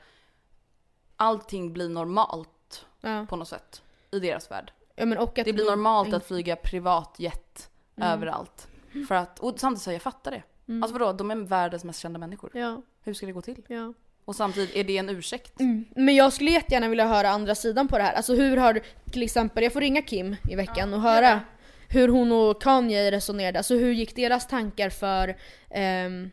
[1.15, 3.25] allting blir normalt Ja.
[3.29, 4.71] på något sätt i deras värld.
[4.95, 8.09] ja Det blir normalt en- att flyga privatjet Mm.
[8.09, 8.67] överallt.
[9.07, 10.43] För att, och samtidigt så jag fattar det.
[10.67, 10.83] Mm.
[10.83, 12.51] Alltså vadå, de är världens mest kända människor.
[12.53, 13.61] Ja, Hur ska det gå till?
[13.67, 13.93] ja.
[14.27, 15.59] Och samtidigt, är det en ursäkt?
[15.59, 15.85] Mm.
[15.95, 18.13] Men jag skulle jättegärna vilja höra andra sidan på det här.
[18.13, 18.79] Alltså hur har,
[19.11, 21.41] till exempel, jag får ringa Kim i veckan och höra
[21.89, 23.59] hur hon och Kanye resonerade.
[23.59, 25.37] Alltså hur gick deras tankar för
[25.69, 26.29] ehm,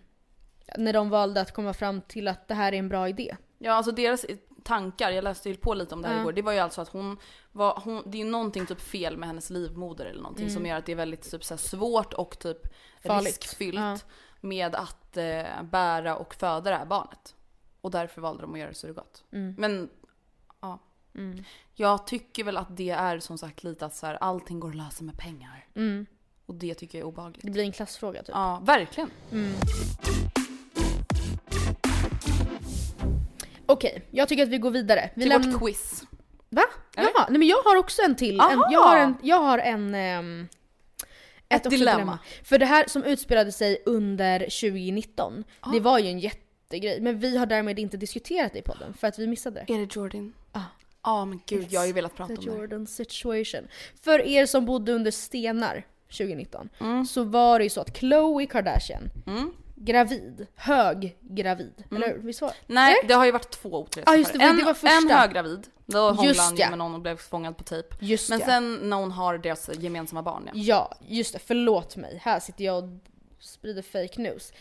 [0.78, 3.36] när de valde att komma fram till att det här är en bra idé?
[3.58, 4.26] Ja, alltså deras
[4.64, 6.20] tankar, jag läste ju på lite om det här Ja.
[6.20, 7.16] igår, det var ju alltså att hon
[7.52, 10.76] var, hon, det är ju någonting typ fel med hennes livmoder eller någonting som gör
[10.76, 12.58] att det är väldigt typ så svårt och typ
[13.04, 13.16] Mm.
[13.16, 13.26] Farligt.
[13.42, 13.96] riskfyllt Ja.
[14.40, 17.34] med att eh, bära och föda det här barnet.
[17.84, 19.24] Och därför valde de att göra det surrogat.
[19.32, 19.54] Mm.
[19.58, 19.88] Men
[20.60, 20.78] ja,
[21.14, 21.44] Mm.
[21.74, 24.74] jag tycker väl att det är som sagt lite att så här, allting går att
[24.74, 25.66] lösa med pengar.
[25.74, 26.06] Mm.
[26.46, 27.42] Och det tycker jag är obehagligt.
[27.44, 28.28] Det blir en klassfråga typ.
[28.34, 29.10] Ja, verkligen.
[33.66, 35.10] Okej, jag tycker att vi går vidare.
[35.14, 36.04] Vi Till lämnar- vårt quiz.
[36.50, 36.62] Va?
[36.96, 37.10] Eller?
[37.14, 38.40] Jaha, nej men jag har också en till.
[38.40, 40.48] En, jag har en, jag har en ehm,
[41.48, 42.18] Ett också dilemma.
[42.44, 45.70] För det här som utspelade sig under 2019, Ah.
[45.72, 46.18] det var ju en
[46.64, 47.00] jättegrej.
[47.00, 49.72] Men vi har därmed inte diskuterat det i podden för att vi missade det.
[49.74, 50.32] Är det Jordan?
[50.52, 50.60] Ah.
[51.02, 52.46] Ja men gud, jag har ju velat prata om det.
[52.46, 53.68] Jordan situation.
[54.02, 57.06] För er som bodde under stenar 2019 Mm.
[57.06, 59.52] så var det ju så att Khloe Kardashian, Mm.
[59.76, 62.18] gravid, hög gravid, eller hur?
[62.18, 62.54] Visst var det?
[62.74, 64.96] Nej, det har ju varit två otrevliga Ah, just det, en, det var första.
[64.96, 66.68] en höggravid, då hånglade Just han ja.
[66.70, 67.88] med någon och blev fångad på tejp.
[68.00, 68.46] Just Men ja.
[68.46, 70.52] sen när hon har deras gemensamma barn ja.
[70.54, 71.38] Ja, just det.
[71.38, 72.18] Förlåt mig.
[72.22, 72.90] Här sitter jag och
[73.44, 74.52] sprider fake news.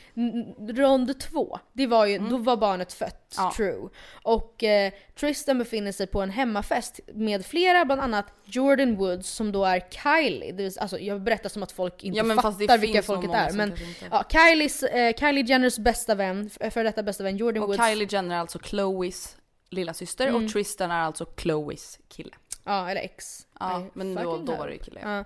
[0.73, 3.45] Rond två, det var ju, då var barnet fött, Mm.
[3.45, 3.53] Ja.
[3.57, 3.89] true.
[4.23, 9.51] Och eh, Tristan befinner sig på en hemmafest med flera, bland annat Jordan Woods som
[9.51, 10.51] då är Kylie.
[10.51, 13.01] Det vill, alltså, jag berättar som att folk inte Ja men fast det fattar vilka
[13.03, 13.53] folket är.
[13.53, 13.73] Men
[14.11, 17.87] ja, Kylies, eh, Kylie Jenners bästa vän, f- för detta bästa vän Jordan Och Woods.
[17.89, 19.37] Kylie Jenner är alltså Chloes
[19.69, 20.45] lilla syster Mm.
[20.45, 22.31] och Tristan är alltså Chloes kille.
[22.65, 23.47] Ja, eller ex.
[23.59, 24.99] Ja, I men då, då var det ju kille.
[25.03, 25.17] Ja.
[25.17, 25.23] Ja.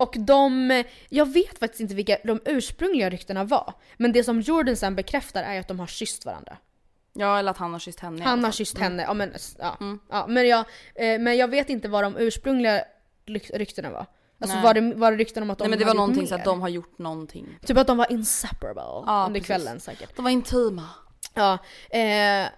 [0.00, 3.74] Och de, jag vet faktiskt inte vilka de ursprungliga ryktena var.
[3.96, 6.56] Men det som Jordan sen bekräftar är att de har kysst varandra.
[7.12, 8.82] Ja eller att han har kysst henne Han har kysst Mm.
[8.90, 9.76] henne, ja men, ja.
[9.80, 9.98] Mm.
[10.10, 10.58] ja men, jag,
[10.94, 12.84] eh, men jag vet inte vad de ursprungliga
[13.54, 14.06] ryktena var.
[14.40, 14.64] Alltså Nej.
[14.64, 16.38] var det, var det rykten om att de Nej men det var någonting så mer?
[16.38, 17.58] att de har gjort någonting.
[17.66, 19.46] Typ att de var inseparable Ja, under precis.
[19.46, 20.16] kvällen säkert.
[20.16, 20.88] De var intima.
[21.34, 21.58] Ja,
[21.90, 22.48] eh,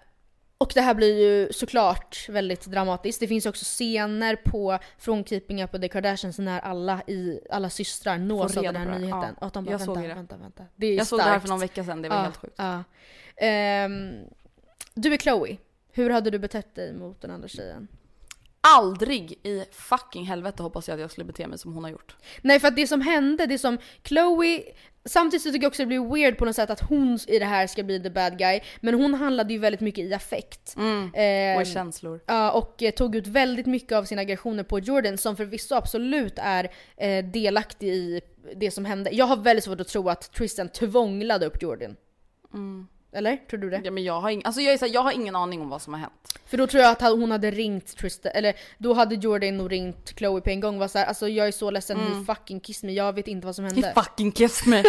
[0.62, 3.20] och det här blir ju såklart väldigt dramatiskt.
[3.20, 7.70] Det finns också scener på från Keeping Up with the Kardashians när alla, i, alla
[7.70, 9.36] systrar nås av den här nyheten.
[9.40, 10.14] Ja, Och de bara, jag vänta, såg det.
[10.14, 10.64] vänta, vänta.
[10.76, 11.48] Det är Jag såg det här för starkt.
[11.48, 12.54] någon vecka sedan, det var Ja, helt sjukt.
[12.58, 12.84] Ja.
[13.36, 14.12] Ehm,
[14.94, 15.56] du är Chloe.
[15.92, 17.88] Hur hade du betett dig mot den andra tjejen?
[18.68, 22.16] Aldrig i fucking helvete hoppas jag att jag skulle bete mig som hon har gjort.
[22.42, 24.62] Nej för att det som hände, det som Chloe
[25.04, 27.44] Samtidigt så tycker jag också det blir weird på något sätt att hon i det
[27.44, 28.60] här ska bli the bad guy.
[28.80, 30.74] Men hon handlade ju väldigt mycket i affekt.
[30.76, 31.10] Mm.
[31.14, 32.20] Ehm, Och i känslor.
[32.26, 36.34] Ja, och eh, tog ut väldigt mycket av sina aggressioner på Jordan som förvisso absolut
[36.36, 38.20] är eh, delaktig i
[38.56, 39.10] det som hände.
[39.10, 41.96] Jag har väldigt svårt att tro att Tristan tvånglade upp Jordan.
[42.54, 42.86] Mm.
[43.12, 43.36] Eller?
[43.36, 43.80] Tror du det?
[43.84, 45.68] Ja, men jag, har ing- alltså jag, är så här, jag har ingen aning om
[45.68, 46.38] vad som har hänt.
[46.46, 50.18] För då tror jag att hon hade ringt Tristan, eller då hade Jordan nog ringt
[50.18, 52.86] Chloe på en gång och var såhär alltså jag är så ledsen, he fucking kissed
[52.86, 53.86] me, jag vet inte vad som hände.
[53.86, 54.82] He fucking kissed me.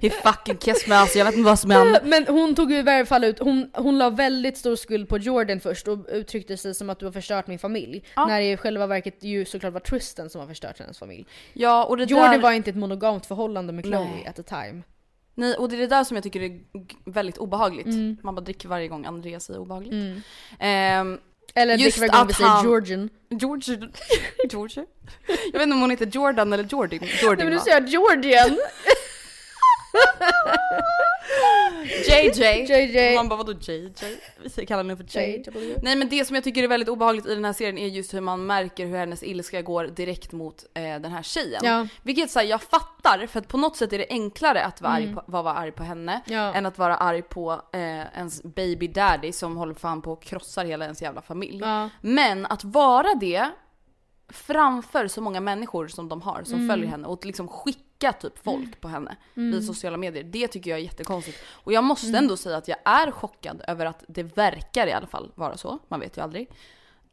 [0.00, 2.00] He fucking kissed me alltså jag vet inte vad som hände.
[2.04, 5.18] Men hon tog ju i varje fall ut, hon, hon la väldigt stor skuld på
[5.18, 8.04] Jordan först och uttryckte sig som att du har förstört min familj.
[8.16, 8.26] Ja.
[8.26, 11.26] När det i själva verket ju såklart var Tristan som har förstört hennes familj.
[11.52, 12.38] Ja och det Jordan där...
[12.38, 14.26] var inte ett monogamt förhållande med Chloe Nej.
[14.26, 14.82] at the time.
[15.34, 16.60] Nej och det är det där som jag tycker är
[17.04, 17.86] väldigt obehagligt.
[17.86, 18.16] Mm.
[18.22, 19.92] Man bara dricker varje gång Andreas säger obehagligt.
[19.92, 20.20] Mm.
[20.58, 21.18] Ehm,
[21.54, 23.08] Eller Just varje gång vi säger han- Georgian.
[23.30, 23.74] George...
[24.50, 24.86] George?
[25.26, 26.98] Jag vet inte om hon heter Jordan eller Jordan.
[27.22, 27.60] Jordan Nej men du va?
[27.62, 28.58] säger Georgian!
[32.08, 32.66] JJ.
[32.68, 33.16] JJ.
[33.16, 33.92] Man bara vadå JJ?
[34.56, 35.42] Vi kallar henne för J.
[35.46, 35.74] JW.
[35.82, 38.14] Nej men det som jag tycker är väldigt obehagligt i den här serien är just
[38.14, 41.60] hur man märker hur hennes ilska går direkt mot eh, den här tjejen.
[41.64, 41.86] Ja.
[42.02, 44.92] Vilket så här, jag fattar för att på något sätt är det enklare att vara,
[44.92, 45.14] arg, Mm.
[45.14, 46.54] på, vara, vara arg på henne Ja.
[46.54, 47.80] än att vara arg på eh,
[48.16, 51.58] ens baby daddy som håller fan på och krossar hela ens jävla familj.
[51.60, 51.90] Ja.
[52.00, 53.50] Men att vara det
[54.28, 56.68] framför så många människor som de har som Mm.
[56.68, 57.80] följer henne och liksom skicka
[58.12, 60.24] typ folk på henne i sociala medier.
[60.24, 61.38] Det tycker jag är jättekonstigt.
[61.48, 62.18] Och jag måste Mm.
[62.18, 65.78] ändå säga att jag är chockad över att det verkar i alla fall vara så,
[65.88, 66.48] man vet ju aldrig,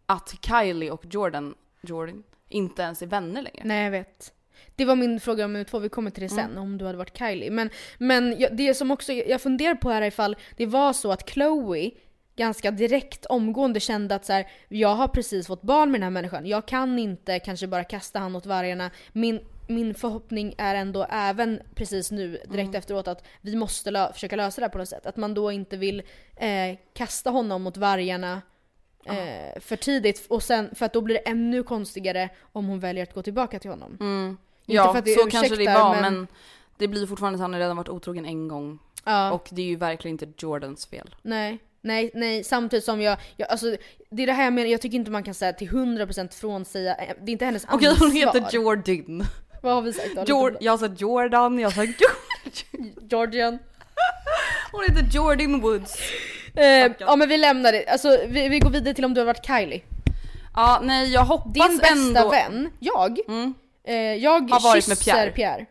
[0.05, 3.61] att Kylie och Jordan, Jordan inte ens är vänner längre.
[3.63, 4.33] Nej jag vet.
[4.75, 7.17] Det var min fråga nummer två, vi kommer till det sen, om du hade varit
[7.17, 7.51] Kylie.
[7.51, 11.11] Men, men jag, det som också jag funderar på här är ifall det var så
[11.11, 11.91] att Chloe
[12.35, 16.09] ganska direkt omgående kände att så här, jag har precis fått barn med den här
[16.09, 18.91] människan, jag kan inte kanske bara kasta han åt vargarna.
[19.13, 19.39] Min,
[19.71, 24.61] min förhoppning är ändå även precis nu direkt efteråt att vi måste lö- försöka lösa
[24.61, 25.05] det här på något sätt.
[25.05, 26.03] Att man då inte vill
[26.35, 28.41] eh, kasta honom mot vargarna
[29.05, 33.03] eh, för tidigt och sen, för att då blir det ännu konstigare om hon väljer
[33.03, 33.97] att gå tillbaka till honom.
[33.99, 34.27] Mm.
[34.29, 36.13] Inte Ja, för att det så kanske det ursäktar, var men...
[36.13, 36.27] men-
[36.77, 38.79] det blir fortfarande att han har redan varit otrogen en gång.
[39.05, 39.31] Ja.
[39.31, 41.15] Och det är ju verkligen inte Jordans fel.
[41.21, 42.43] Nej, nej, nej.
[42.43, 43.75] Samtidigt som jag, jag alltså,
[44.09, 46.95] det är det här jag menar, jag tycker inte man kan säga till 100% frånsäga,
[46.95, 48.07] eh, det är inte hennes Okej ansvar.
[48.07, 49.23] hon heter Jordan.
[49.61, 50.23] Vad har vi sagt då?
[50.27, 52.93] Jord, jag sa Jordan, jag sa George.
[53.09, 53.59] Georgian.
[54.71, 55.97] Hon heter Jordan Woods.
[56.55, 59.25] Eh, ja men vi lämnar det, alltså vi, vi går vidare till om du har
[59.25, 59.81] varit Kylie.
[60.55, 62.29] Ja nej jag hoppas Din bästa ändå...
[62.29, 63.53] vän, jag, Mm.
[63.83, 65.31] eh, jag Har varit med kysser Pierre.
[65.31, 65.65] Pierre.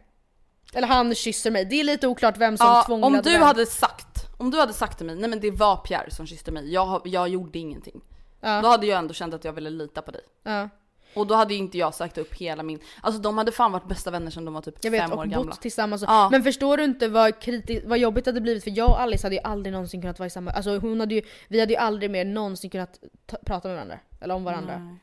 [0.74, 3.42] Eller han kysser mig, det är lite oklart vem som Ja, tvånglade om du vem.
[3.42, 6.50] hade sagt, om du hade sagt till mig, nej men det var Pierre som kysste
[6.52, 8.00] mig, jag, jag gjorde ingenting.
[8.40, 8.60] Ja.
[8.62, 10.22] Då hade jag ändå känt att jag ville lita på dig.
[10.44, 10.68] Ja.
[11.14, 13.88] Och då hade ju inte jag sagt upp hela min, alltså de hade fan varit
[13.88, 15.54] bästa vänner sedan de var typ Jag vet, fem och år bott gamla.
[15.54, 16.02] tillsammans.
[16.06, 16.28] Ja.
[16.30, 18.64] Men förstår du inte vad, kriti- vad jobbigt det hade blivit?
[18.64, 20.50] För jag och Alice hade ju aldrig någonsin kunnat vara i samma...
[20.50, 23.98] Alltså hon hade ju, vi hade ju aldrig mer någonsin kunnat ta- prata med varandra.
[24.20, 24.78] Eller om varandra.
[24.78, 24.96] Nej.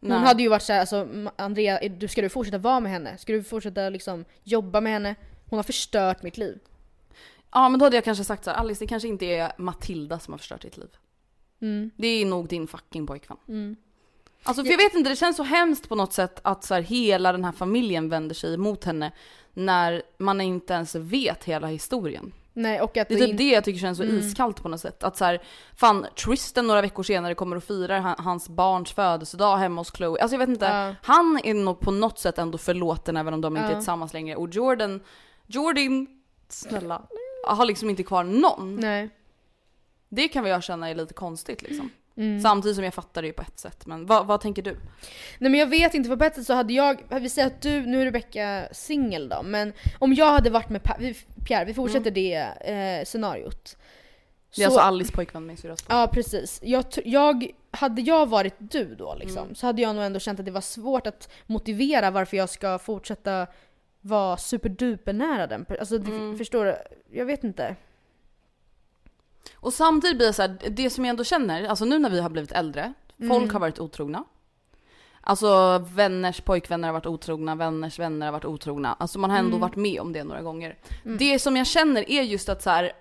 [0.00, 0.18] Hon Nej.
[0.18, 3.18] hade ju varit såhär, alltså "M- Andrea, du, ska du fortsätta vara med henne?
[3.18, 5.14] Ska du fortsätta liksom jobba med henne?
[5.50, 6.58] Hon har förstört mitt liv.
[7.52, 10.18] Ja men då hade jag kanske sagt så här, Alice det kanske inte är Matilda
[10.18, 10.88] som har förstört ditt liv.
[11.60, 11.90] Mm.
[11.96, 13.36] Det är nog din fucking pojkvän.
[13.48, 13.76] Mm.
[14.42, 16.82] Alltså för jag vet inte, det känns så hemskt på något sätt att så här,
[16.82, 19.12] hela den här familjen vänder sig emot henne
[19.52, 22.32] när man inte ens vet hela historien.
[22.52, 24.18] Nej och att Det är typ in- det jag tycker känns så Mm.
[24.18, 25.04] iskallt på något sätt.
[25.04, 25.42] Att så här,
[25.76, 30.20] fan Tristan några veckor senare kommer och firar han- hans barns födelsedag hemma hos Chloe.
[30.22, 30.94] Alltså jag vet inte, Ja.
[31.02, 33.70] han är nog på något sätt ändå förlåten även om de inte Ja.
[33.72, 34.36] är tillsammans längre.
[34.36, 35.00] Och Jordan,
[35.46, 36.06] Jordan,
[36.48, 37.02] snälla,
[37.46, 38.76] har liksom inte kvar någon.
[38.76, 39.10] Nej.
[40.08, 41.90] Det kan väl jag känna är lite konstigt liksom.
[42.16, 42.40] Mm.
[42.40, 43.86] Samtidigt som jag fattar det ju på ett sätt.
[43.86, 44.70] Men vad, vad tänker du?
[45.38, 47.62] Nej men jag vet inte, för på ett sätt så hade jag, vi säger att
[47.62, 51.14] du, nu är Rebecca singel då, men om jag hade varit med Pa- vi-
[51.46, 53.76] Pierre, vi fortsätter det eh, scenariot.
[54.56, 56.60] Det är alltså Alice pojkvän med syrras Ja precis.
[56.62, 59.54] Jag, jag, hade jag varit du då liksom, Mm.
[59.54, 62.78] så hade jag nog ändå känt att det var svårt att motivera varför jag ska
[62.78, 63.46] fortsätta
[64.00, 66.38] vara superduper nära den Alltså det- Mm.
[66.38, 66.76] förstår du?
[67.10, 67.76] Jag vet inte.
[69.54, 72.20] Och samtidigt blir det så här, det som jag ändå känner, alltså nu när vi
[72.20, 73.50] har blivit äldre, folk Mm.
[73.50, 74.24] har varit otrogna.
[75.20, 78.96] Alltså vänners pojkvänner har varit otrogna, vänners vänner har varit otrogna.
[78.98, 79.60] Alltså man har ändå Mm.
[79.60, 80.78] varit med om det några gånger.
[81.18, 82.92] Det som jag känner är just att så här,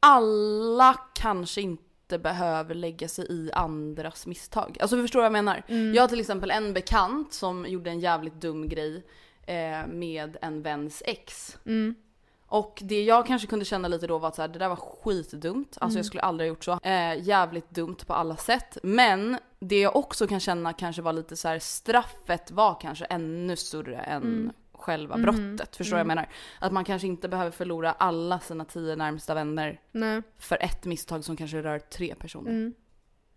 [0.00, 4.76] alla kanske inte behöver lägga sig i andras misstag.
[4.80, 5.62] Alltså förstår du vad jag menar?
[5.68, 5.94] Mm.
[5.94, 9.04] Jag har till exempel en bekant som gjorde en jävligt dum grej
[9.46, 11.56] eh, med en väns ex.
[12.50, 12.60] Mm.
[12.60, 14.76] Och det jag kanske kunde känna lite då var att så här, det där var
[14.76, 15.78] skitdumt.
[15.80, 16.78] Alltså jag skulle aldrig ha gjort så.
[16.82, 18.78] Eh, jävligt dumt på alla sätt.
[18.82, 23.56] Men det jag också kan känna kanske var lite så här, straffet var kanske ännu
[23.56, 25.76] större än själva brottet.
[25.76, 26.28] Förstår du vad jag menar?
[26.58, 30.22] Att man kanske inte behöver förlora alla sina tio närmsta vänner Nej.
[30.38, 32.72] för ett misstag som kanske rör tre personer.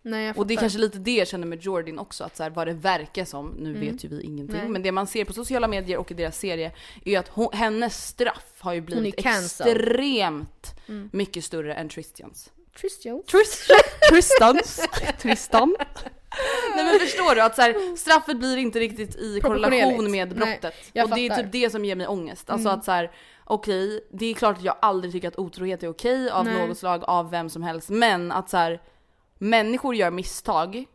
[0.05, 0.19] Mm.
[0.19, 2.49] Nej Och det är kanske lite det jag känner med Jordan också, att så här,
[2.49, 4.61] vad det verkar som, nu vet ju vi ingenting, Mm.
[4.61, 4.69] Nej.
[4.71, 6.71] men det man ser på sociala medier och i deras serie
[7.05, 10.75] är ju att hon, hennes straff har ju blivit extremt
[11.11, 12.51] mycket större än Tristians.
[12.75, 13.23] Christian.
[14.11, 14.87] Tristans?
[15.19, 15.75] Tristan?
[16.75, 20.35] Nej men förstår du att så här, straffet blir inte riktigt i korrelation med Nej,
[20.37, 20.73] brottet.
[20.93, 21.31] jag och det är.
[21.31, 21.43] Mm.
[21.43, 22.49] typ det som ger mig ångest.
[22.49, 23.11] Alltså att så här,
[23.45, 26.67] okej, det är klart att jag aldrig tycker att otrohet är okej av Nej.
[26.67, 27.89] något slag, av vem som helst.
[27.89, 28.81] Men att så här,
[29.39, 30.85] människor gör misstag.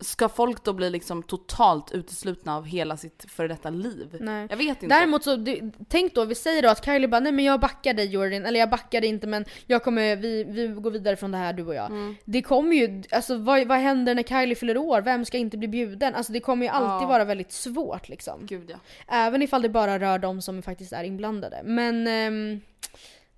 [0.00, 4.16] Ska folk då bli liksom totalt uteslutna av hela sitt före detta liv?
[4.20, 4.46] Nej.
[4.50, 4.94] Jag vet inte.
[4.96, 7.94] Däremot så, det, tänk då, vi säger då att Kylie bara nej men jag backar
[7.94, 11.32] dig Jordan, eller jag backar dig inte men jag kommer, vi, vi går vidare från
[11.32, 11.86] det här du och jag.
[11.90, 12.14] Mm.
[12.24, 15.00] Det kommer ju, alltså vad, vad händer när Kylie fyller år?
[15.00, 16.14] Vem ska inte bli bjuden?
[16.14, 17.08] Alltså det kommer ju alltid Ja.
[17.08, 18.46] vara väldigt svårt liksom.
[18.46, 18.76] Gud ja.
[19.08, 21.60] Även ifall det bara rör de som faktiskt är inblandade.
[21.64, 22.06] Men...
[22.06, 22.60] ehm,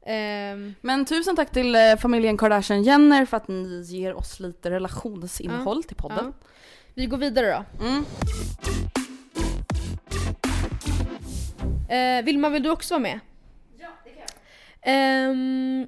[0.07, 4.71] ehm, Men tusen tack till eh, familjen Kardashian Jenner för att ni ger oss lite
[4.71, 6.33] relationsinnehåll till podden.
[6.41, 6.47] ja.
[6.95, 7.85] Vi går vidare då.
[7.85, 8.05] Mm.
[11.89, 13.21] Eh, Vilma, vill du också vara med?
[13.79, 15.87] Ja, det kan jag.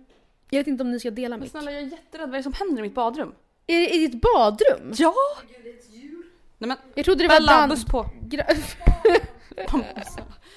[0.51, 1.51] jag vet inte om ni ska dela Men mitt.
[1.51, 3.35] snälla jag är jätterädd, vad är det som händer i mitt badrum?
[3.67, 4.93] Är det i ditt badrum?
[4.97, 5.15] Ja!
[6.59, 8.11] Nej men Jag trodde det var Bella, buss på!
[8.23, 8.57] gra-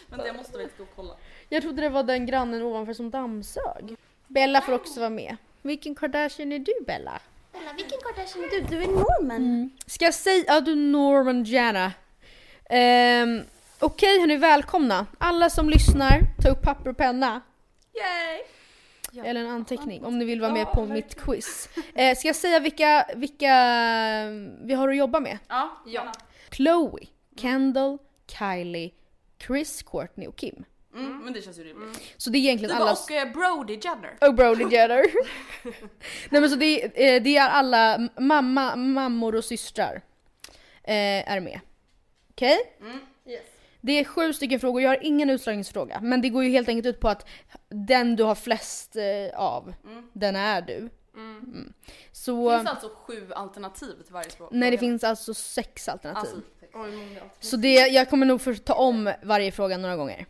[0.10, 1.14] Vänta jag måste väl gå och kolla.
[1.50, 3.96] Jag trodde det var den grannen ovanför som dammsög.
[4.28, 5.38] Bella får också vara med.
[5.62, 7.20] Vilken Kardashian är du Bella?
[7.52, 8.62] Bella, vilken Kardashian är du?
[8.78, 9.70] Du är Norman.
[9.86, 11.92] Ska jag säga, ja du Norman Jana.
[12.70, 13.42] Ehm,
[13.80, 15.06] Okej hörni, välkomna.
[15.18, 17.42] Alla som lyssnar, ta upp papper och penna.
[17.94, 19.26] Yay!
[19.26, 21.70] Eller en anteckning om ni vill vara med på mitt quiz.
[21.96, 23.54] Eh, ska jag säga vilka, vilka
[24.62, 25.38] vi har att jobba med?
[25.48, 26.12] Ja, ja.
[26.52, 28.92] Chloe, Kendall, Kylie,
[29.48, 30.64] Chris, Courtney och Kim.
[31.06, 32.14] Mm, men det känns ju rimligt.
[32.18, 33.06] Så det är egentligen Du allas...
[33.06, 34.18] och eh, Brody Jenner.
[34.22, 35.06] Och Brody Jenner.
[36.30, 40.02] Nej men så det, är- eh, det är alla mamma, mammor och systrar
[40.84, 41.60] eh, är med.
[42.32, 42.58] Okej?
[43.82, 46.00] Det är sju stycken frågor, jag har ingen utslagningsfråga.
[46.02, 47.28] Men det går ju helt enkelt ut på att
[47.70, 49.74] den du har flest eh, av,
[50.14, 50.90] den är du.
[51.16, 51.74] Mm.
[52.12, 52.52] Så...
[52.52, 54.50] Finns det alltså sju alternativ till varje språk?
[54.52, 56.32] Nej det finns alltså sex alternativ.
[56.74, 60.26] Alltså, Så det, jag kommer nog få ta om varje fråga några gånger.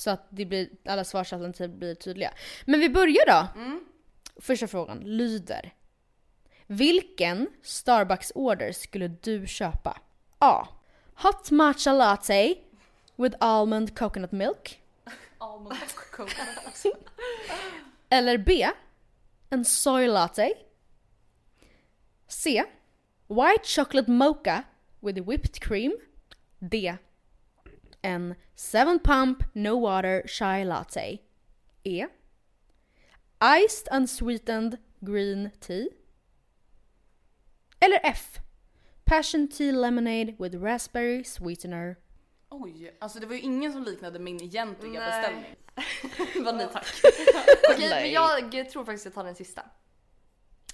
[0.00, 2.32] Så att det blir, alla svarsalternativ blir tydliga.
[2.64, 3.46] Men vi börjar då.
[4.36, 5.74] Första frågan lyder.
[6.66, 10.00] Vilken Starbucks-order skulle du köpa?
[10.38, 10.68] A.
[11.14, 12.54] Hot matcha latte
[13.16, 14.82] with almond coconut milk.
[15.38, 16.84] almond coconut.
[18.08, 18.68] Eller B.
[19.50, 20.52] En soy latte.
[22.28, 22.64] C.
[23.28, 24.62] White chocolate mocha
[25.00, 25.92] with whipped cream.
[26.58, 26.96] D.
[28.02, 31.20] En 7 pump no water chai latte.
[31.82, 32.04] E.
[33.40, 35.88] Iced unsweetened green tea.
[37.80, 38.40] Eller F.
[39.06, 41.96] Passion tea lemonade with raspberry sweetener.
[42.50, 45.56] Oj, alltså det var ju ingen som liknade min egentliga beställning.
[46.44, 46.86] Vad nej tack.
[47.70, 48.10] Okej, men
[48.52, 49.62] jag tror faktiskt jag tar den sista.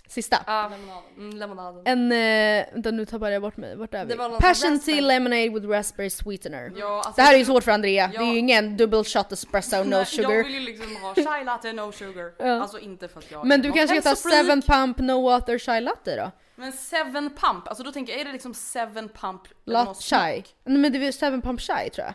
[0.09, 0.43] Sista.
[0.47, 0.71] Ja,
[1.17, 1.83] mm, lemonaden.
[1.85, 4.17] En, eh, vänta nu tappade jag bort mig, vart är vi?
[4.17, 6.73] Passion tea lemonade with raspberry sweetener.
[6.77, 8.21] Ja, alltså, Det här är ju svårt för Andrea, Ja.
[8.21, 10.45] det är ju ingen double shot espresso no Nej, Jag sugar.
[10.45, 12.33] vill ju liksom ha chai latte no sugar.
[12.39, 12.61] Ja.
[12.63, 14.65] Alltså inte för att jag Men du kanske ska ta hälsofreak.
[14.65, 16.31] 7 pump no water chai latte då?
[16.59, 20.45] Men seven pump, alltså då tänker jag, är det liksom seven pump Lat någon chai?
[20.65, 22.15] Nej men det är 7 pump chai tror jag.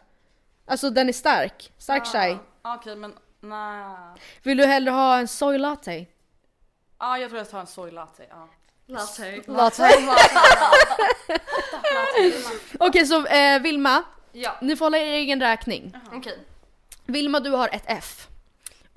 [0.65, 2.37] Alltså den är stark, stark chai.
[2.61, 3.95] Ah, Okej men nej.
[4.43, 6.05] Vill du hellre ha en soy latte?
[7.01, 8.25] Ja ah, jag tror jag tar en soy latte.
[8.29, 8.49] Ja.
[8.85, 9.41] Latte.
[9.47, 9.91] Latte.
[12.79, 15.93] Okej så eh, Vilma, Ja, ni får hålla er egen räkning.
[16.13, 16.39] okej.
[17.05, 18.27] Vilma du har ett F.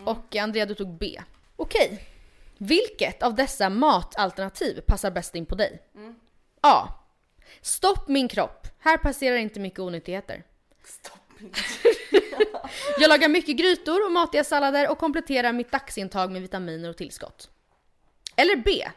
[0.05, 1.21] Och Andrea du tog B.
[1.57, 2.09] Okej.
[2.59, 5.83] Vilket av dessa matalternativ passar bäst in på dig?
[6.61, 6.89] A.
[7.61, 8.67] Stopp min kropp.
[8.79, 10.43] Här passerar inte mycket onyttigheter.
[10.85, 11.21] Stopp
[12.99, 17.51] Jag lagar mycket grytor och matiga sallader och kompletterar mitt dagsintag med vitaminer och tillskott.
[18.37, 18.89] Eller B.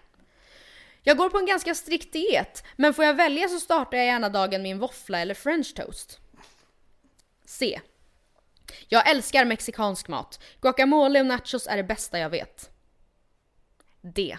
[1.03, 4.29] Jag går på en ganska strikt diet, men får jag välja så startar jag gärna
[4.29, 6.19] dagen med en våffla eller french toast.
[7.45, 7.81] C.
[8.88, 10.43] Jag älskar mexikansk mat.
[10.61, 12.69] Guacamole och nachos är det bästa jag vet.
[14.01, 14.38] D.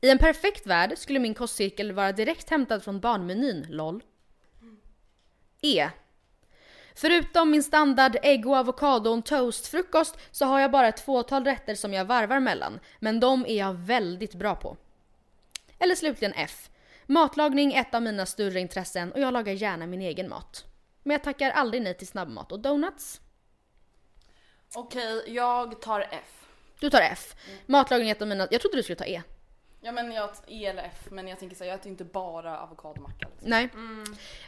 [0.00, 4.02] I en perfekt värld skulle min kostcirkel vara direkt hämtad från barnmenyn, LOL.
[5.62, 5.90] E.
[6.98, 11.74] Förutom min standard ägg och avokado och toastfrukost så har jag bara ett fåtal rätter
[11.74, 14.76] som jag varvar mellan, men de är jag väldigt bra på.
[15.78, 16.70] Eller slutligen F.
[17.06, 20.64] Matlagning är ett av mina större intressen och jag lagar gärna min egen mat.
[21.02, 23.20] Men jag tackar aldrig nej till snabbmat och donuts.
[24.74, 26.46] Okej, jag tar F.
[26.80, 27.34] Du tar F.
[27.66, 28.48] Matlagning är ett av mina...
[28.50, 29.22] Jag trodde du skulle ta E.
[29.86, 33.28] Ja men jag E eller F, men jag tänker säga jag äter inte bara avokadomacka.
[33.28, 33.50] Liksom.
[33.50, 33.68] Nej.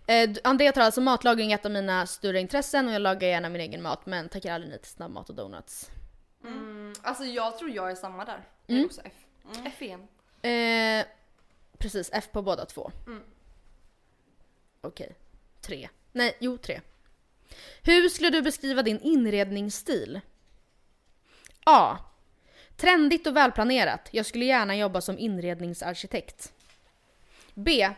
[0.06, 3.28] Eh, d- Andrea tar alltså matlagning är ett av mina större intressen och jag lagar
[3.28, 5.90] gärna min egen mat men tackar aldrig nej till snabbmat och donuts.
[6.44, 8.44] Mm, alltså jag tror jag är samma där.
[8.66, 8.82] Jag Mm.
[8.82, 9.12] är också F.
[9.64, 10.08] F igen.
[10.42, 11.06] Eh,
[11.78, 12.90] precis, F på båda två.
[13.06, 13.22] Mm.
[14.80, 15.14] Okej.
[15.60, 15.88] Tre.
[16.12, 16.80] Nej, jo tre.
[17.82, 20.20] Hur skulle du beskriva din inredningsstil?
[21.64, 21.96] A.
[22.78, 24.08] Trendigt och välplanerat.
[24.10, 26.52] Jag skulle gärna jobba som inredningsarkitekt.
[27.54, 27.90] B.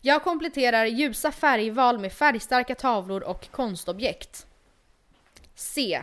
[0.00, 4.46] Jag kompletterar ljusa färgval med färgstarka tavlor och konstobjekt.
[5.54, 6.02] C.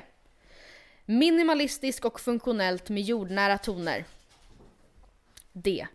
[1.06, 4.06] Minimalistisk och funktionellt med jordnära toner.
[5.54, 5.88] D.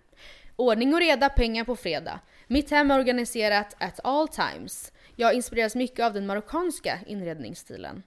[0.57, 2.21] Ordning och reda, pengar på fredag.
[2.47, 4.93] Mitt hem är organiserat at all times.
[5.17, 8.03] Jag inspireras mycket av den marockanska inredningsstilen.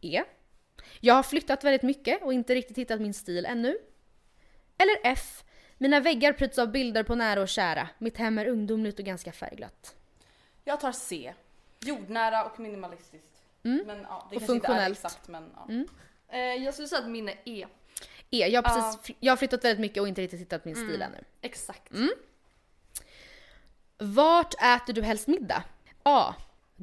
[0.00, 0.22] E.
[1.06, 3.78] Jag har flyttat väldigt mycket och inte riktigt hittat min stil ännu.
[4.78, 5.44] Eller F.
[5.78, 7.88] Mina väggar pryds av bilder på nära och kära.
[7.98, 9.94] Mitt hem är ungdomligt och ganska färgglatt.
[10.64, 11.34] Jag tar C.
[11.80, 13.42] Jordnära och minimalistiskt.
[13.64, 13.82] Mm.
[13.86, 14.98] Men ja, det Och funktionellt.
[14.98, 15.66] exakt men ja.
[15.68, 15.88] Mm.
[16.28, 17.66] Eh, jag skulle säga att min är E.
[18.30, 18.46] E.
[18.48, 21.02] Jag har, precis, fly- jag har flyttat väldigt mycket och inte riktigt hittat min stil
[21.02, 21.02] Mm.
[21.02, 21.24] ännu.
[21.42, 21.92] Exakt.
[21.92, 22.10] Mm.
[23.98, 25.62] Vart äter du helst middag?
[26.02, 26.34] A.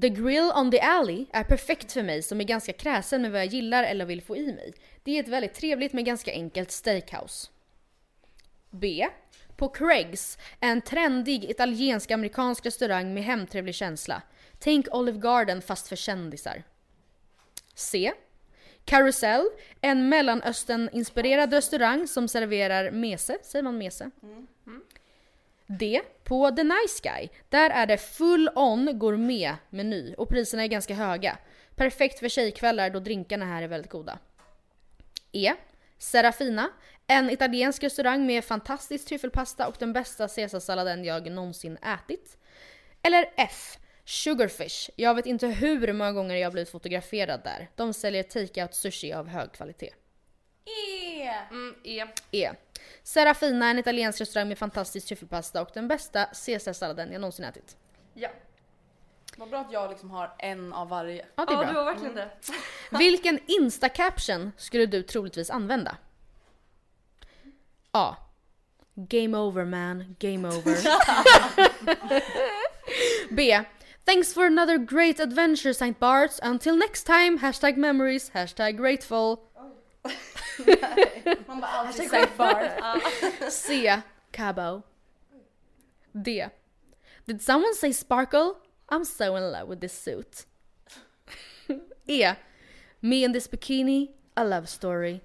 [0.01, 3.41] The grill on the alley är perfekt för mig som är ganska kräsen med vad
[3.41, 4.73] jag gillar eller vill få i mig.
[5.03, 7.49] Det är ett väldigt trevligt men ganska enkelt steakhouse.
[8.69, 9.07] B.
[9.55, 14.21] På Craigs, en trendig italiensk-amerikansk restaurang med hemtrevlig känsla.
[14.59, 16.63] Tänk Olive Garden fast för kändisar.
[17.75, 18.13] C.
[18.85, 19.45] Carousel,
[19.81, 24.11] en mellanöstern-inspirerad restaurang som serverar mese, säger man mese?
[25.67, 26.01] D.
[26.23, 27.29] På The Nice Guy.
[27.49, 31.37] Där är det full on gourmet-meny och priserna är ganska höga.
[31.75, 34.19] Perfekt för tjejkvällar då drinkarna här är väldigt goda.
[35.31, 35.53] E.
[35.97, 36.69] Serafina.
[37.07, 42.37] En italiensk restaurang med fantastisk tryffelpasta och den bästa caesarsalladen jag någonsin ätit.
[43.01, 43.77] Eller F.
[44.05, 44.89] Sugarfish.
[44.95, 47.69] Jag vet inte hur många gånger jag blivit fotograferad där.
[47.75, 49.93] De säljer take-out sushi av hög kvalitet.
[50.65, 51.29] E!
[51.51, 52.05] Mm, e.
[52.31, 52.51] E.
[53.03, 57.77] Serafina, en italiensk restaurang med fantastisk tryffelpasta och den bästa caesarsalladen jag någonsin ätit.
[58.13, 58.29] Ja.
[59.37, 61.25] Vad bra att jag liksom har en av varje.
[61.35, 61.71] Ja, det är Ja, bra.
[61.71, 62.29] du har verkligen det.
[62.97, 65.97] Vilken Insta-caption skulle du troligtvis använda?
[67.91, 68.15] A.
[68.95, 70.77] Game over man, game over.
[73.31, 73.59] B.
[74.05, 75.99] Thanks for another great adventure St.
[75.99, 76.39] Barts.
[76.43, 79.37] Until next time, hashtag memories, hashtag grateful.
[81.47, 83.49] Man bara alltid sagt bar.
[83.49, 84.01] C.
[84.31, 84.81] Cabo.
[86.11, 86.49] D.
[87.25, 88.53] Did someone say sparkle?
[88.89, 90.45] I'm so in love with this suit.
[92.07, 92.33] E.
[92.99, 95.21] Me and this bikini, a love story.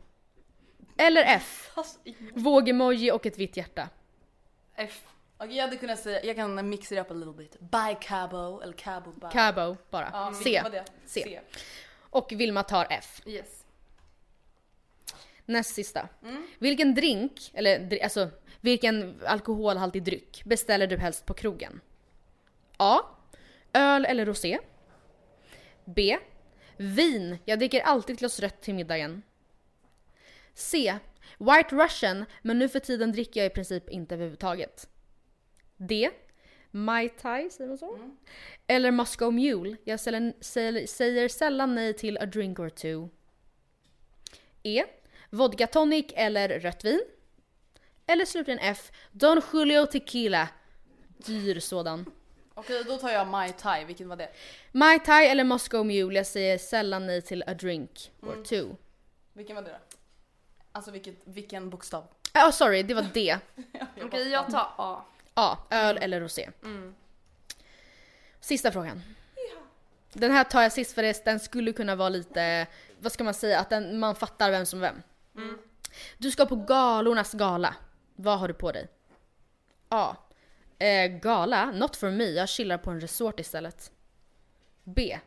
[0.97, 1.71] Eller F.
[2.35, 3.89] Vågemoji och ett vitt hjärta.
[4.75, 5.03] F.
[5.39, 7.61] Okej jag hade kunnat säga, jag kan mixa det up a little bit.
[7.61, 9.27] By Cabo, eller Cabo by.
[9.33, 10.11] Cabo bara.
[10.13, 10.63] Ja, C.
[11.07, 11.23] C.
[11.23, 11.41] C.
[12.11, 13.23] Och Vilma tar F.
[13.27, 13.58] Yes.
[15.49, 16.09] Näst sista.
[16.59, 18.31] Vilken drink, eller alltså
[18.61, 21.81] vilken alkoholhaltig dryck beställer du helst på krogen?
[22.77, 23.01] A.
[23.73, 24.59] Öl eller rosé.
[25.85, 26.19] B.
[26.77, 27.39] Vin.
[27.45, 29.23] Jag dricker alltid ett glas rött till middagen.
[30.55, 30.99] C.
[31.39, 34.89] White Russian, men nu för tiden dricker jag i princip inte överhuvudtaget.
[35.77, 36.11] D.
[36.71, 37.99] Mai Tai, säger man så?
[38.67, 39.77] Eller Moscow Mule.
[39.85, 43.09] Jag säller, säger, säger sällan nej till a drink or two.
[44.63, 44.85] E.
[45.31, 47.01] Vodka tonic eller rött vin.
[48.07, 48.91] Eller slutligen F.
[49.13, 50.49] Don Julio Tequila.
[51.27, 52.11] Dyr sådan.
[52.55, 54.29] Okej då tar jag Mai Tai, vilken var det?
[54.73, 56.19] Mai Tai eller Moscow Mule.
[56.19, 58.45] Jag säger sällan nej till a drink or Mm.
[58.45, 58.77] two.
[59.33, 59.77] Vilken var det då?
[60.73, 62.05] Alltså vilket, vilken bokstav?
[62.33, 63.39] Ja, oh, sorry, det var D.
[64.03, 65.03] Okej, jag tar A.
[65.35, 65.57] A.
[65.71, 66.51] Öl eller rosé.
[66.65, 66.95] Mm.
[68.41, 69.03] Sista frågan.
[70.13, 72.67] Den här tar jag sist för det, den skulle kunna vara lite,
[73.01, 75.03] vad ska man säga, att den, man fattar vem som vem.
[76.19, 77.75] Du ska på galornas gala.
[78.17, 78.89] Vad har du på dig?
[79.89, 80.17] A.
[80.79, 83.91] Eh, gala, not for me, jag chillar på en resort istället.
[84.85, 85.19] B.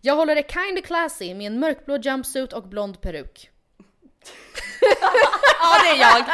[0.00, 3.50] Jag håller det kinda classy med en mörkblå jumpsuit och blond peruk.
[5.60, 6.24] Ja det är jag!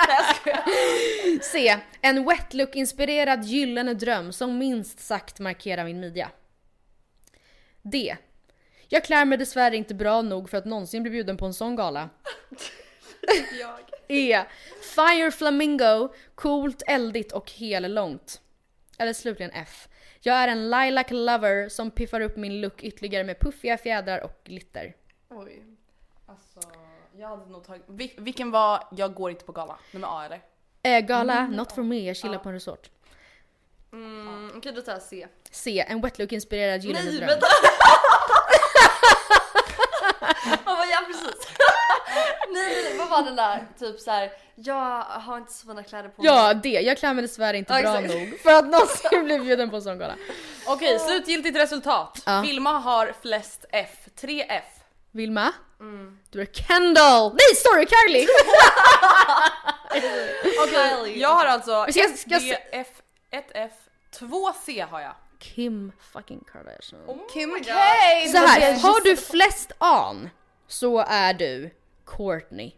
[1.42, 1.78] C.
[2.00, 6.30] En wet look inspirerad gyllene dröm som minst sagt markerar min midja.
[7.82, 8.16] D.
[8.88, 11.76] Jag klär mig dessvärre inte bra nog för att någonsin bli bjuden på en sån
[11.76, 12.10] gala.
[14.09, 14.45] E.
[14.83, 18.41] Fire Flamingo, coolt, eldigt och hellångt.
[18.99, 19.89] Eller slutligen F.
[20.20, 24.41] Jag är en lilac lover som piffar upp min look ytterligare med puffiga fjädrar och
[24.45, 24.95] glitter.
[25.31, 25.62] Oj.
[26.27, 26.61] Alltså,
[27.16, 27.83] jag hade nog tagit...
[27.87, 29.79] Vil- vilken var jag går inte på gala?
[29.93, 30.41] Nummer A eller?
[30.83, 32.91] Eh, gala, not for me, jag chillar på en resort.
[33.93, 35.27] Mm, Okej då tar jag C.
[35.51, 35.85] C.
[35.89, 37.29] En wet look inspirerad gyllene Nej dröm.
[37.29, 37.47] vänta!
[40.64, 41.49] Vad var jag precis?
[42.55, 43.66] Nej, nej, vad var den där?
[43.78, 44.30] Typ så här.
[44.55, 46.30] jag har inte så fina kläder på mig.
[46.32, 46.68] Ja, det.
[46.68, 48.14] Jag klär mig dessvärre inte Ja, bra exakt.
[48.20, 50.14] nog för att någonsin bli bjuden på en sån gala.
[50.66, 52.22] Okej, slutgiltigt resultat.
[52.26, 52.40] Ja.
[52.40, 53.88] Vilma har flest F.
[54.20, 54.64] 3 F.
[55.12, 55.52] Vilma?
[56.30, 57.30] Du är Kendall!
[57.32, 58.26] Nej, sorry Kylie!
[60.64, 62.86] Okej, jag har alltså Ska 1 ska D, F,
[63.30, 63.72] 1 F,
[64.18, 65.14] 2 C har jag.
[65.38, 67.20] Kim fucking Kardashian.
[67.32, 67.64] Kim K!
[68.32, 70.30] Så här, har du flest an
[70.68, 71.70] så är du
[72.07, 72.72] Courtney.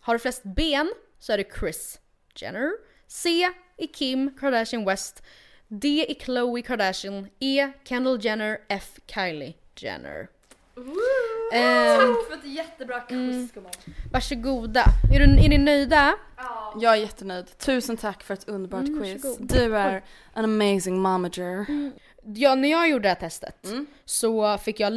[0.00, 2.00] Har du flest ben så är du Chris
[2.34, 2.70] Jenner.
[3.06, 5.22] C i Kim Kardashian West.
[5.68, 7.28] D i Khloe Kardashian.
[7.40, 8.58] E Kendall Jenner.
[8.68, 10.28] F Kylie Jenner.
[11.52, 13.72] Ehm, Tack för ett jättebra quiz gumman.
[14.12, 14.84] varsågoda.
[15.14, 16.14] Är, du, är ni nöjda?
[16.80, 17.58] Jag är jättenöjd.
[17.58, 19.24] Tusen tack för ett underbart quiz.
[19.24, 19.48] Mm, varsågod.
[19.48, 20.02] Du är
[20.32, 21.66] an amazing momager.
[22.34, 23.86] Ja, när jag gjorde det här testet Mm.
[24.04, 24.92] så fick jag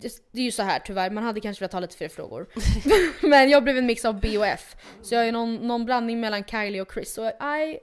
[0.00, 2.46] det, är ju så här tyvärr, man hade kanske velat ha lite fler frågor.
[3.28, 4.76] Men jag blev en mix av B och F.
[5.02, 7.14] Så jag är någon, någon blandning mellan Kylie och Chris.
[7.14, 7.78] Så I,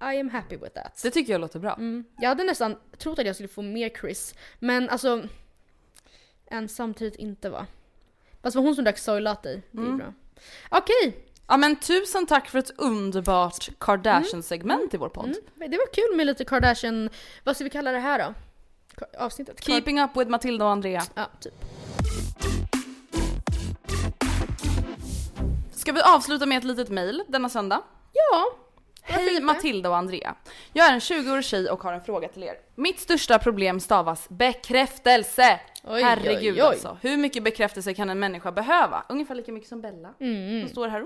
[0.00, 1.00] I am happy with that.
[1.02, 1.74] Det tycker jag låter bra.
[1.74, 2.04] Mm.
[2.18, 4.34] Jag hade nästan trott att jag skulle få mer Chris.
[4.58, 5.22] Men alltså...
[6.50, 7.66] Än samtidigt inte va.
[8.42, 9.62] Fast var hon som drack soy latte.
[9.70, 9.98] Det är Mm.
[9.98, 10.12] bra.
[10.68, 11.16] Okej,
[11.50, 15.24] Ja men tusen tack för ett underbart Kardashian-segment i vår podd.
[15.24, 15.70] mm.
[15.70, 17.10] det var kul med lite Kardashian...
[17.44, 18.34] Vad ska vi kalla det här då?
[19.18, 19.64] Avsnittet?
[19.64, 21.02] Keeping up with Matilda och Andrea.
[21.14, 21.54] Ja, typ.
[25.72, 27.82] Ska vi avsluta med ett litet mail denna söndag?
[28.12, 28.58] Ja.
[29.02, 30.34] Hej Matilda och Andrea.
[30.72, 32.54] Jag är en 20-årig tjej och har en fråga till er.
[32.74, 35.60] Mitt största problem stavas bekräftelse.
[35.84, 36.60] Oj, Herregud oj, oj.
[36.60, 36.98] alltså.
[37.02, 39.04] Hur mycket bekräftelse kan en människa behöva?
[39.08, 40.14] Ungefär lika mycket som Bella.
[40.20, 40.60] Mm.
[40.60, 41.00] Som står här.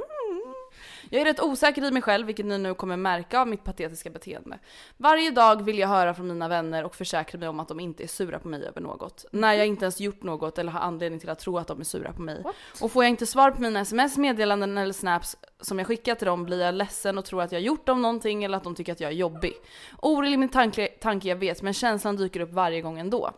[1.10, 4.10] Jag är rätt osäker i mig själv vilket ni nu kommer märka av mitt patetiska
[4.10, 4.58] beteende.
[4.96, 8.02] Varje dag vill jag höra från mina vänner och försäkra mig om att de inte
[8.02, 9.24] är sura på mig över något.
[9.32, 11.84] När jag inte ens gjort något eller har anledning till att tro att de är
[11.84, 12.44] sura på mig.
[12.80, 16.26] Och får jag inte svar på mina sms, meddelanden eller snaps som jag skickat till
[16.26, 18.74] dem blir jag ledsen och tror att jag har gjort dem någonting eller att de
[18.74, 19.52] tycker att jag är jobbig.
[19.98, 23.32] Orimlig tanke, tanke jag vet men känslan dyker upp varje gång ändå.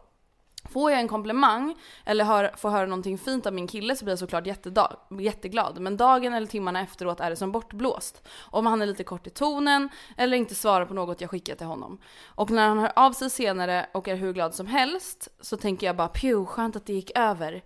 [0.69, 4.12] Får jag en komplimang eller hör, får höra någonting fint av min kille så blir
[4.12, 5.81] jag såklart jättedag, jätteglad.
[5.81, 8.29] Men dagen eller timmarna efteråt är det som bortblåst.
[8.41, 11.67] Om han är lite kort i tonen eller inte svarar på något jag skickar till
[11.67, 11.99] honom.
[12.25, 15.87] Och när han hör av sig senare och är hur glad som helst så tänker
[15.87, 17.62] jag bara pju, skönt att det gick över.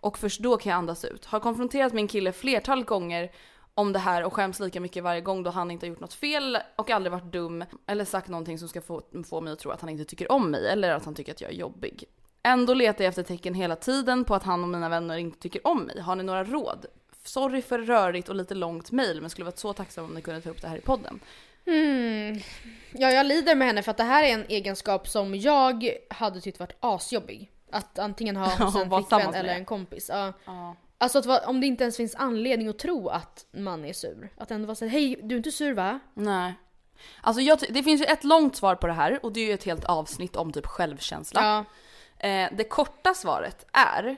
[0.00, 1.24] Och först då kan jag andas ut.
[1.24, 3.30] Har konfronterat min kille flertal gånger
[3.74, 6.14] om det här och skäms lika mycket varje gång då han inte har gjort något
[6.14, 9.70] fel och aldrig varit dum eller sagt någonting som ska få, få mig att tro
[9.70, 12.04] att han inte tycker om mig eller att han tycker att jag är jobbig.
[12.48, 15.66] Ändå letar jag efter tecken hela tiden på att han och mina vänner inte tycker
[15.66, 16.00] om mig.
[16.00, 16.86] Har ni några råd?
[17.24, 20.40] Sorry för rörigt och lite långt mail men skulle varit så tacksam om ni kunde
[20.40, 21.20] ta upp det här i podden.
[21.66, 22.40] Hmm.
[22.92, 26.40] Ja, jag lider med henne för att det här är en egenskap som jag hade
[26.40, 27.50] tyckt varit asjobbig.
[27.70, 30.08] Att antingen ha hos en flickvän eller en kompis.
[30.12, 30.32] Ja.
[30.44, 30.76] Ja.
[30.98, 34.30] Alltså att om det inte ens finns anledning att tro att man är sur.
[34.36, 36.00] Att ändå vara såhär, hej du är inte sur va?
[36.14, 36.54] Nej.
[37.20, 39.52] Alltså jag, det finns ju ett långt svar på det här och det är ju
[39.52, 41.44] ett helt avsnitt om typ självkänsla.
[41.44, 41.64] Ja.
[42.18, 44.16] Eh, det korta svaret är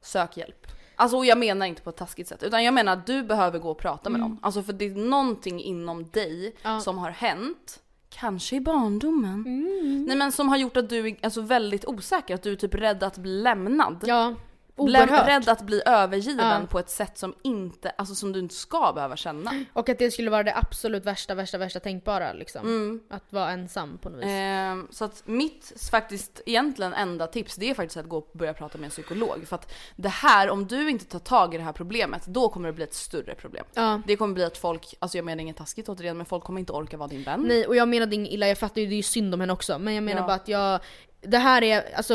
[0.00, 0.66] sök hjälp.
[0.96, 3.58] Alltså och jag menar inte på ett taskigt sätt utan jag menar att du behöver
[3.58, 4.38] gå och prata med någon.
[4.42, 6.52] Alltså för det är någonting inom dig Mm.
[6.62, 6.80] Ja.
[6.80, 7.80] som har hänt,
[8.10, 9.34] kanske i barndomen.
[9.46, 10.04] Mm.
[10.08, 12.74] Nej men som har gjort att du är alltså väldigt osäker, att du är typ
[12.74, 14.04] rädd att bli lämnad.
[14.06, 14.34] Ja.
[14.82, 15.28] Oerhört.
[15.28, 16.66] rädd att bli övergiven Ja.
[16.70, 19.64] på ett sätt som inte, alltså som du inte ska behöva känna.
[19.72, 23.00] Och att det skulle vara det absolut värsta, värsta, värsta tänkbara liksom.
[23.10, 24.26] Att vara ensam på något vis.
[24.28, 28.54] Ehm, så att mitt faktiskt egentligen enda tips det är faktiskt att gå och börja
[28.54, 29.44] prata med en psykolog.
[29.48, 32.68] För att det här, om du inte tar tag i det här problemet, då kommer
[32.68, 33.64] det bli ett större problem.
[33.74, 34.00] Ja.
[34.06, 36.72] Det kommer bli att folk, alltså jag menar inget taskigt återigen, men folk kommer inte
[36.72, 37.44] orka vara din vän.
[37.48, 39.52] Nej och jag menade inget illa, jag fattar ju det är ju synd om henne
[39.52, 39.78] också.
[39.78, 40.26] Men jag menar Ja.
[40.26, 40.80] bara att jag,
[41.20, 42.14] det här är, alltså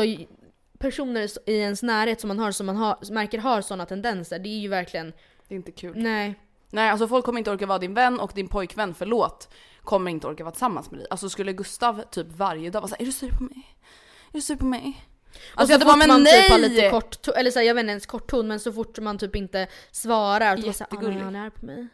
[0.84, 4.48] personer i ens närhet som man har, som man har, märker har sådana tendenser, det
[4.48, 5.12] är ju verkligen,
[5.48, 5.92] Det är inte kul.
[5.96, 6.34] nej.
[6.70, 9.48] Nej alltså folk kommer inte orka vara din vän och din pojkvän, förlåt,
[9.82, 11.06] kommer inte orka vara tillsammans med dig.
[11.10, 13.76] Alltså skulle Gustav typ varje dag vara såhär, är du sur på mig?
[14.28, 15.04] Är du sur på mig?
[15.54, 16.42] Och Alltså så jag bara, fort men man nej!
[16.42, 18.72] typ har lite kort eller så här, jag vet inte ens kort ton, men så
[18.72, 21.24] fort man typ inte svarar, då bara såhär, ah, nej, Jättegullig.
[21.24, 21.86] han är på mig.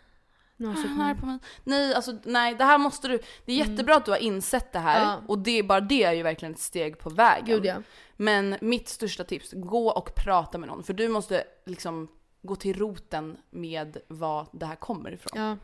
[0.61, 1.38] Nu har han är med på mig.
[1.64, 4.78] Nej alltså nej det här måste du, det är jättebra att du har insett det
[4.78, 5.20] här Ja.
[5.28, 7.44] och det, bara det är ju verkligen ett steg på vägen.
[7.46, 7.76] Gud ja.
[8.16, 12.08] Men mitt största tips, gå och prata med någon för du måste liksom
[12.42, 15.42] gå till roten med vad det här kommer ifrån.
[15.42, 15.56] ja.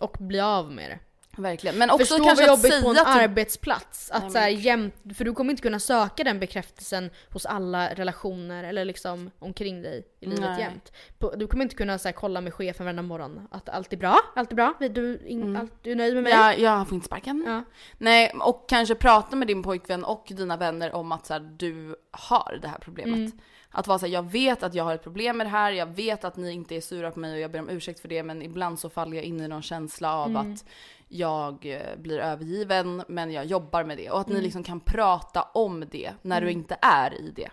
[0.00, 0.98] Och bli av med det.
[1.36, 1.78] Verkligen.
[1.78, 4.10] Men också Förstå kanske vad att jobbigt säga på en typ- arbetsplats.
[4.10, 7.94] Att Nej, så här, jämt, för du kommer inte kunna söka den bekräftelsen hos alla
[7.94, 10.60] relationer eller liksom omkring dig i livet Nej.
[10.60, 10.92] jämt.
[11.36, 14.18] Du kommer inte kunna så här, kolla med chefen varenda morgon att allt är bra,
[14.34, 16.32] allt är bra, du, in, allt, du är nöjd med mig.
[16.32, 17.44] Ja, jag får inte sparken.
[17.46, 17.64] Ja.
[17.98, 21.96] Nej, och kanske prata med din pojkvän och dina vänner om att så här, du
[22.10, 23.16] har det här problemet.
[23.16, 23.32] Mm.
[23.78, 26.24] Att vara såhär, jag vet att jag har ett problem med det här, jag vet
[26.24, 28.42] att ni inte är sura på mig och jag ber om ursäkt för det men
[28.42, 30.52] ibland så faller jag in i någon känsla av Mm.
[30.52, 30.64] att
[31.08, 34.10] jag eh, blir övergiven men jag jobbar med det.
[34.10, 34.38] Och att Mm.
[34.38, 37.48] ni liksom kan prata om det när du inte är i det.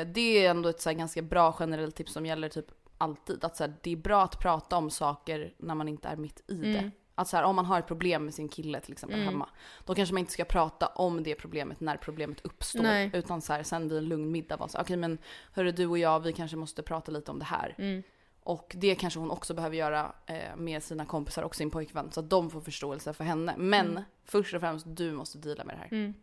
[0.00, 2.66] Eh, det är ändå ett så ganska bra generellt tips som gäller typ
[2.98, 3.44] alltid.
[3.44, 6.42] Att så här, det är bra att prata om saker när man inte är mitt
[6.48, 6.72] i Mm.
[6.72, 6.90] det.
[7.18, 9.48] Att så här, om man har ett problem med sin kille till exempel hemma.
[9.84, 12.82] Då kanske man inte ska prata om det problemet när problemet uppstår.
[12.82, 13.10] Nej.
[13.12, 15.18] Utan så här, sen vid en lugn middag vara så okej men
[15.52, 17.74] hörru du och jag vi kanske måste prata lite om det här.
[17.78, 18.02] Mm.
[18.42, 22.12] Och det kanske hon också behöver göra eh, med sina kompisar och sin pojkvän.
[22.12, 23.54] Så att de får förståelse för henne.
[23.58, 24.02] Men Mm.
[24.24, 26.14] först och främst du måste deala med det här.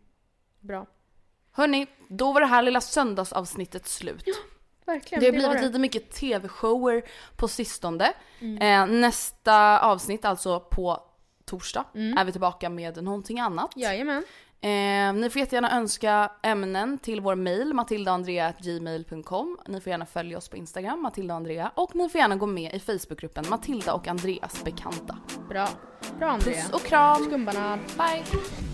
[0.60, 0.86] Bra.
[1.52, 4.24] Hörni, då var det här lilla söndagsavsnittet slut.
[4.86, 5.20] Verkligen.
[5.20, 7.02] Det har blivit lite mycket tv-shower
[7.36, 8.12] på sistone.
[8.60, 11.00] Eh, nästa avsnitt, alltså på
[11.44, 13.72] torsdag, är vi tillbaka med någonting annat.
[13.76, 14.24] Jajamän.
[14.60, 19.58] Eh, ni får jättegärna önska ämnen till vår mail matildaandrea.gmail.com.
[19.68, 21.70] Ni får gärna följa oss på Instagram, Matilda och Andrea.
[21.74, 25.18] Och ni får gärna gå med i Facebookgruppen Matilda och Andreas bekanta.
[25.48, 25.68] Bra.
[26.18, 26.62] Bra Andrea.
[26.62, 27.24] Puss och kram!
[27.24, 27.78] Skumbanan.
[27.96, 28.73] Bye!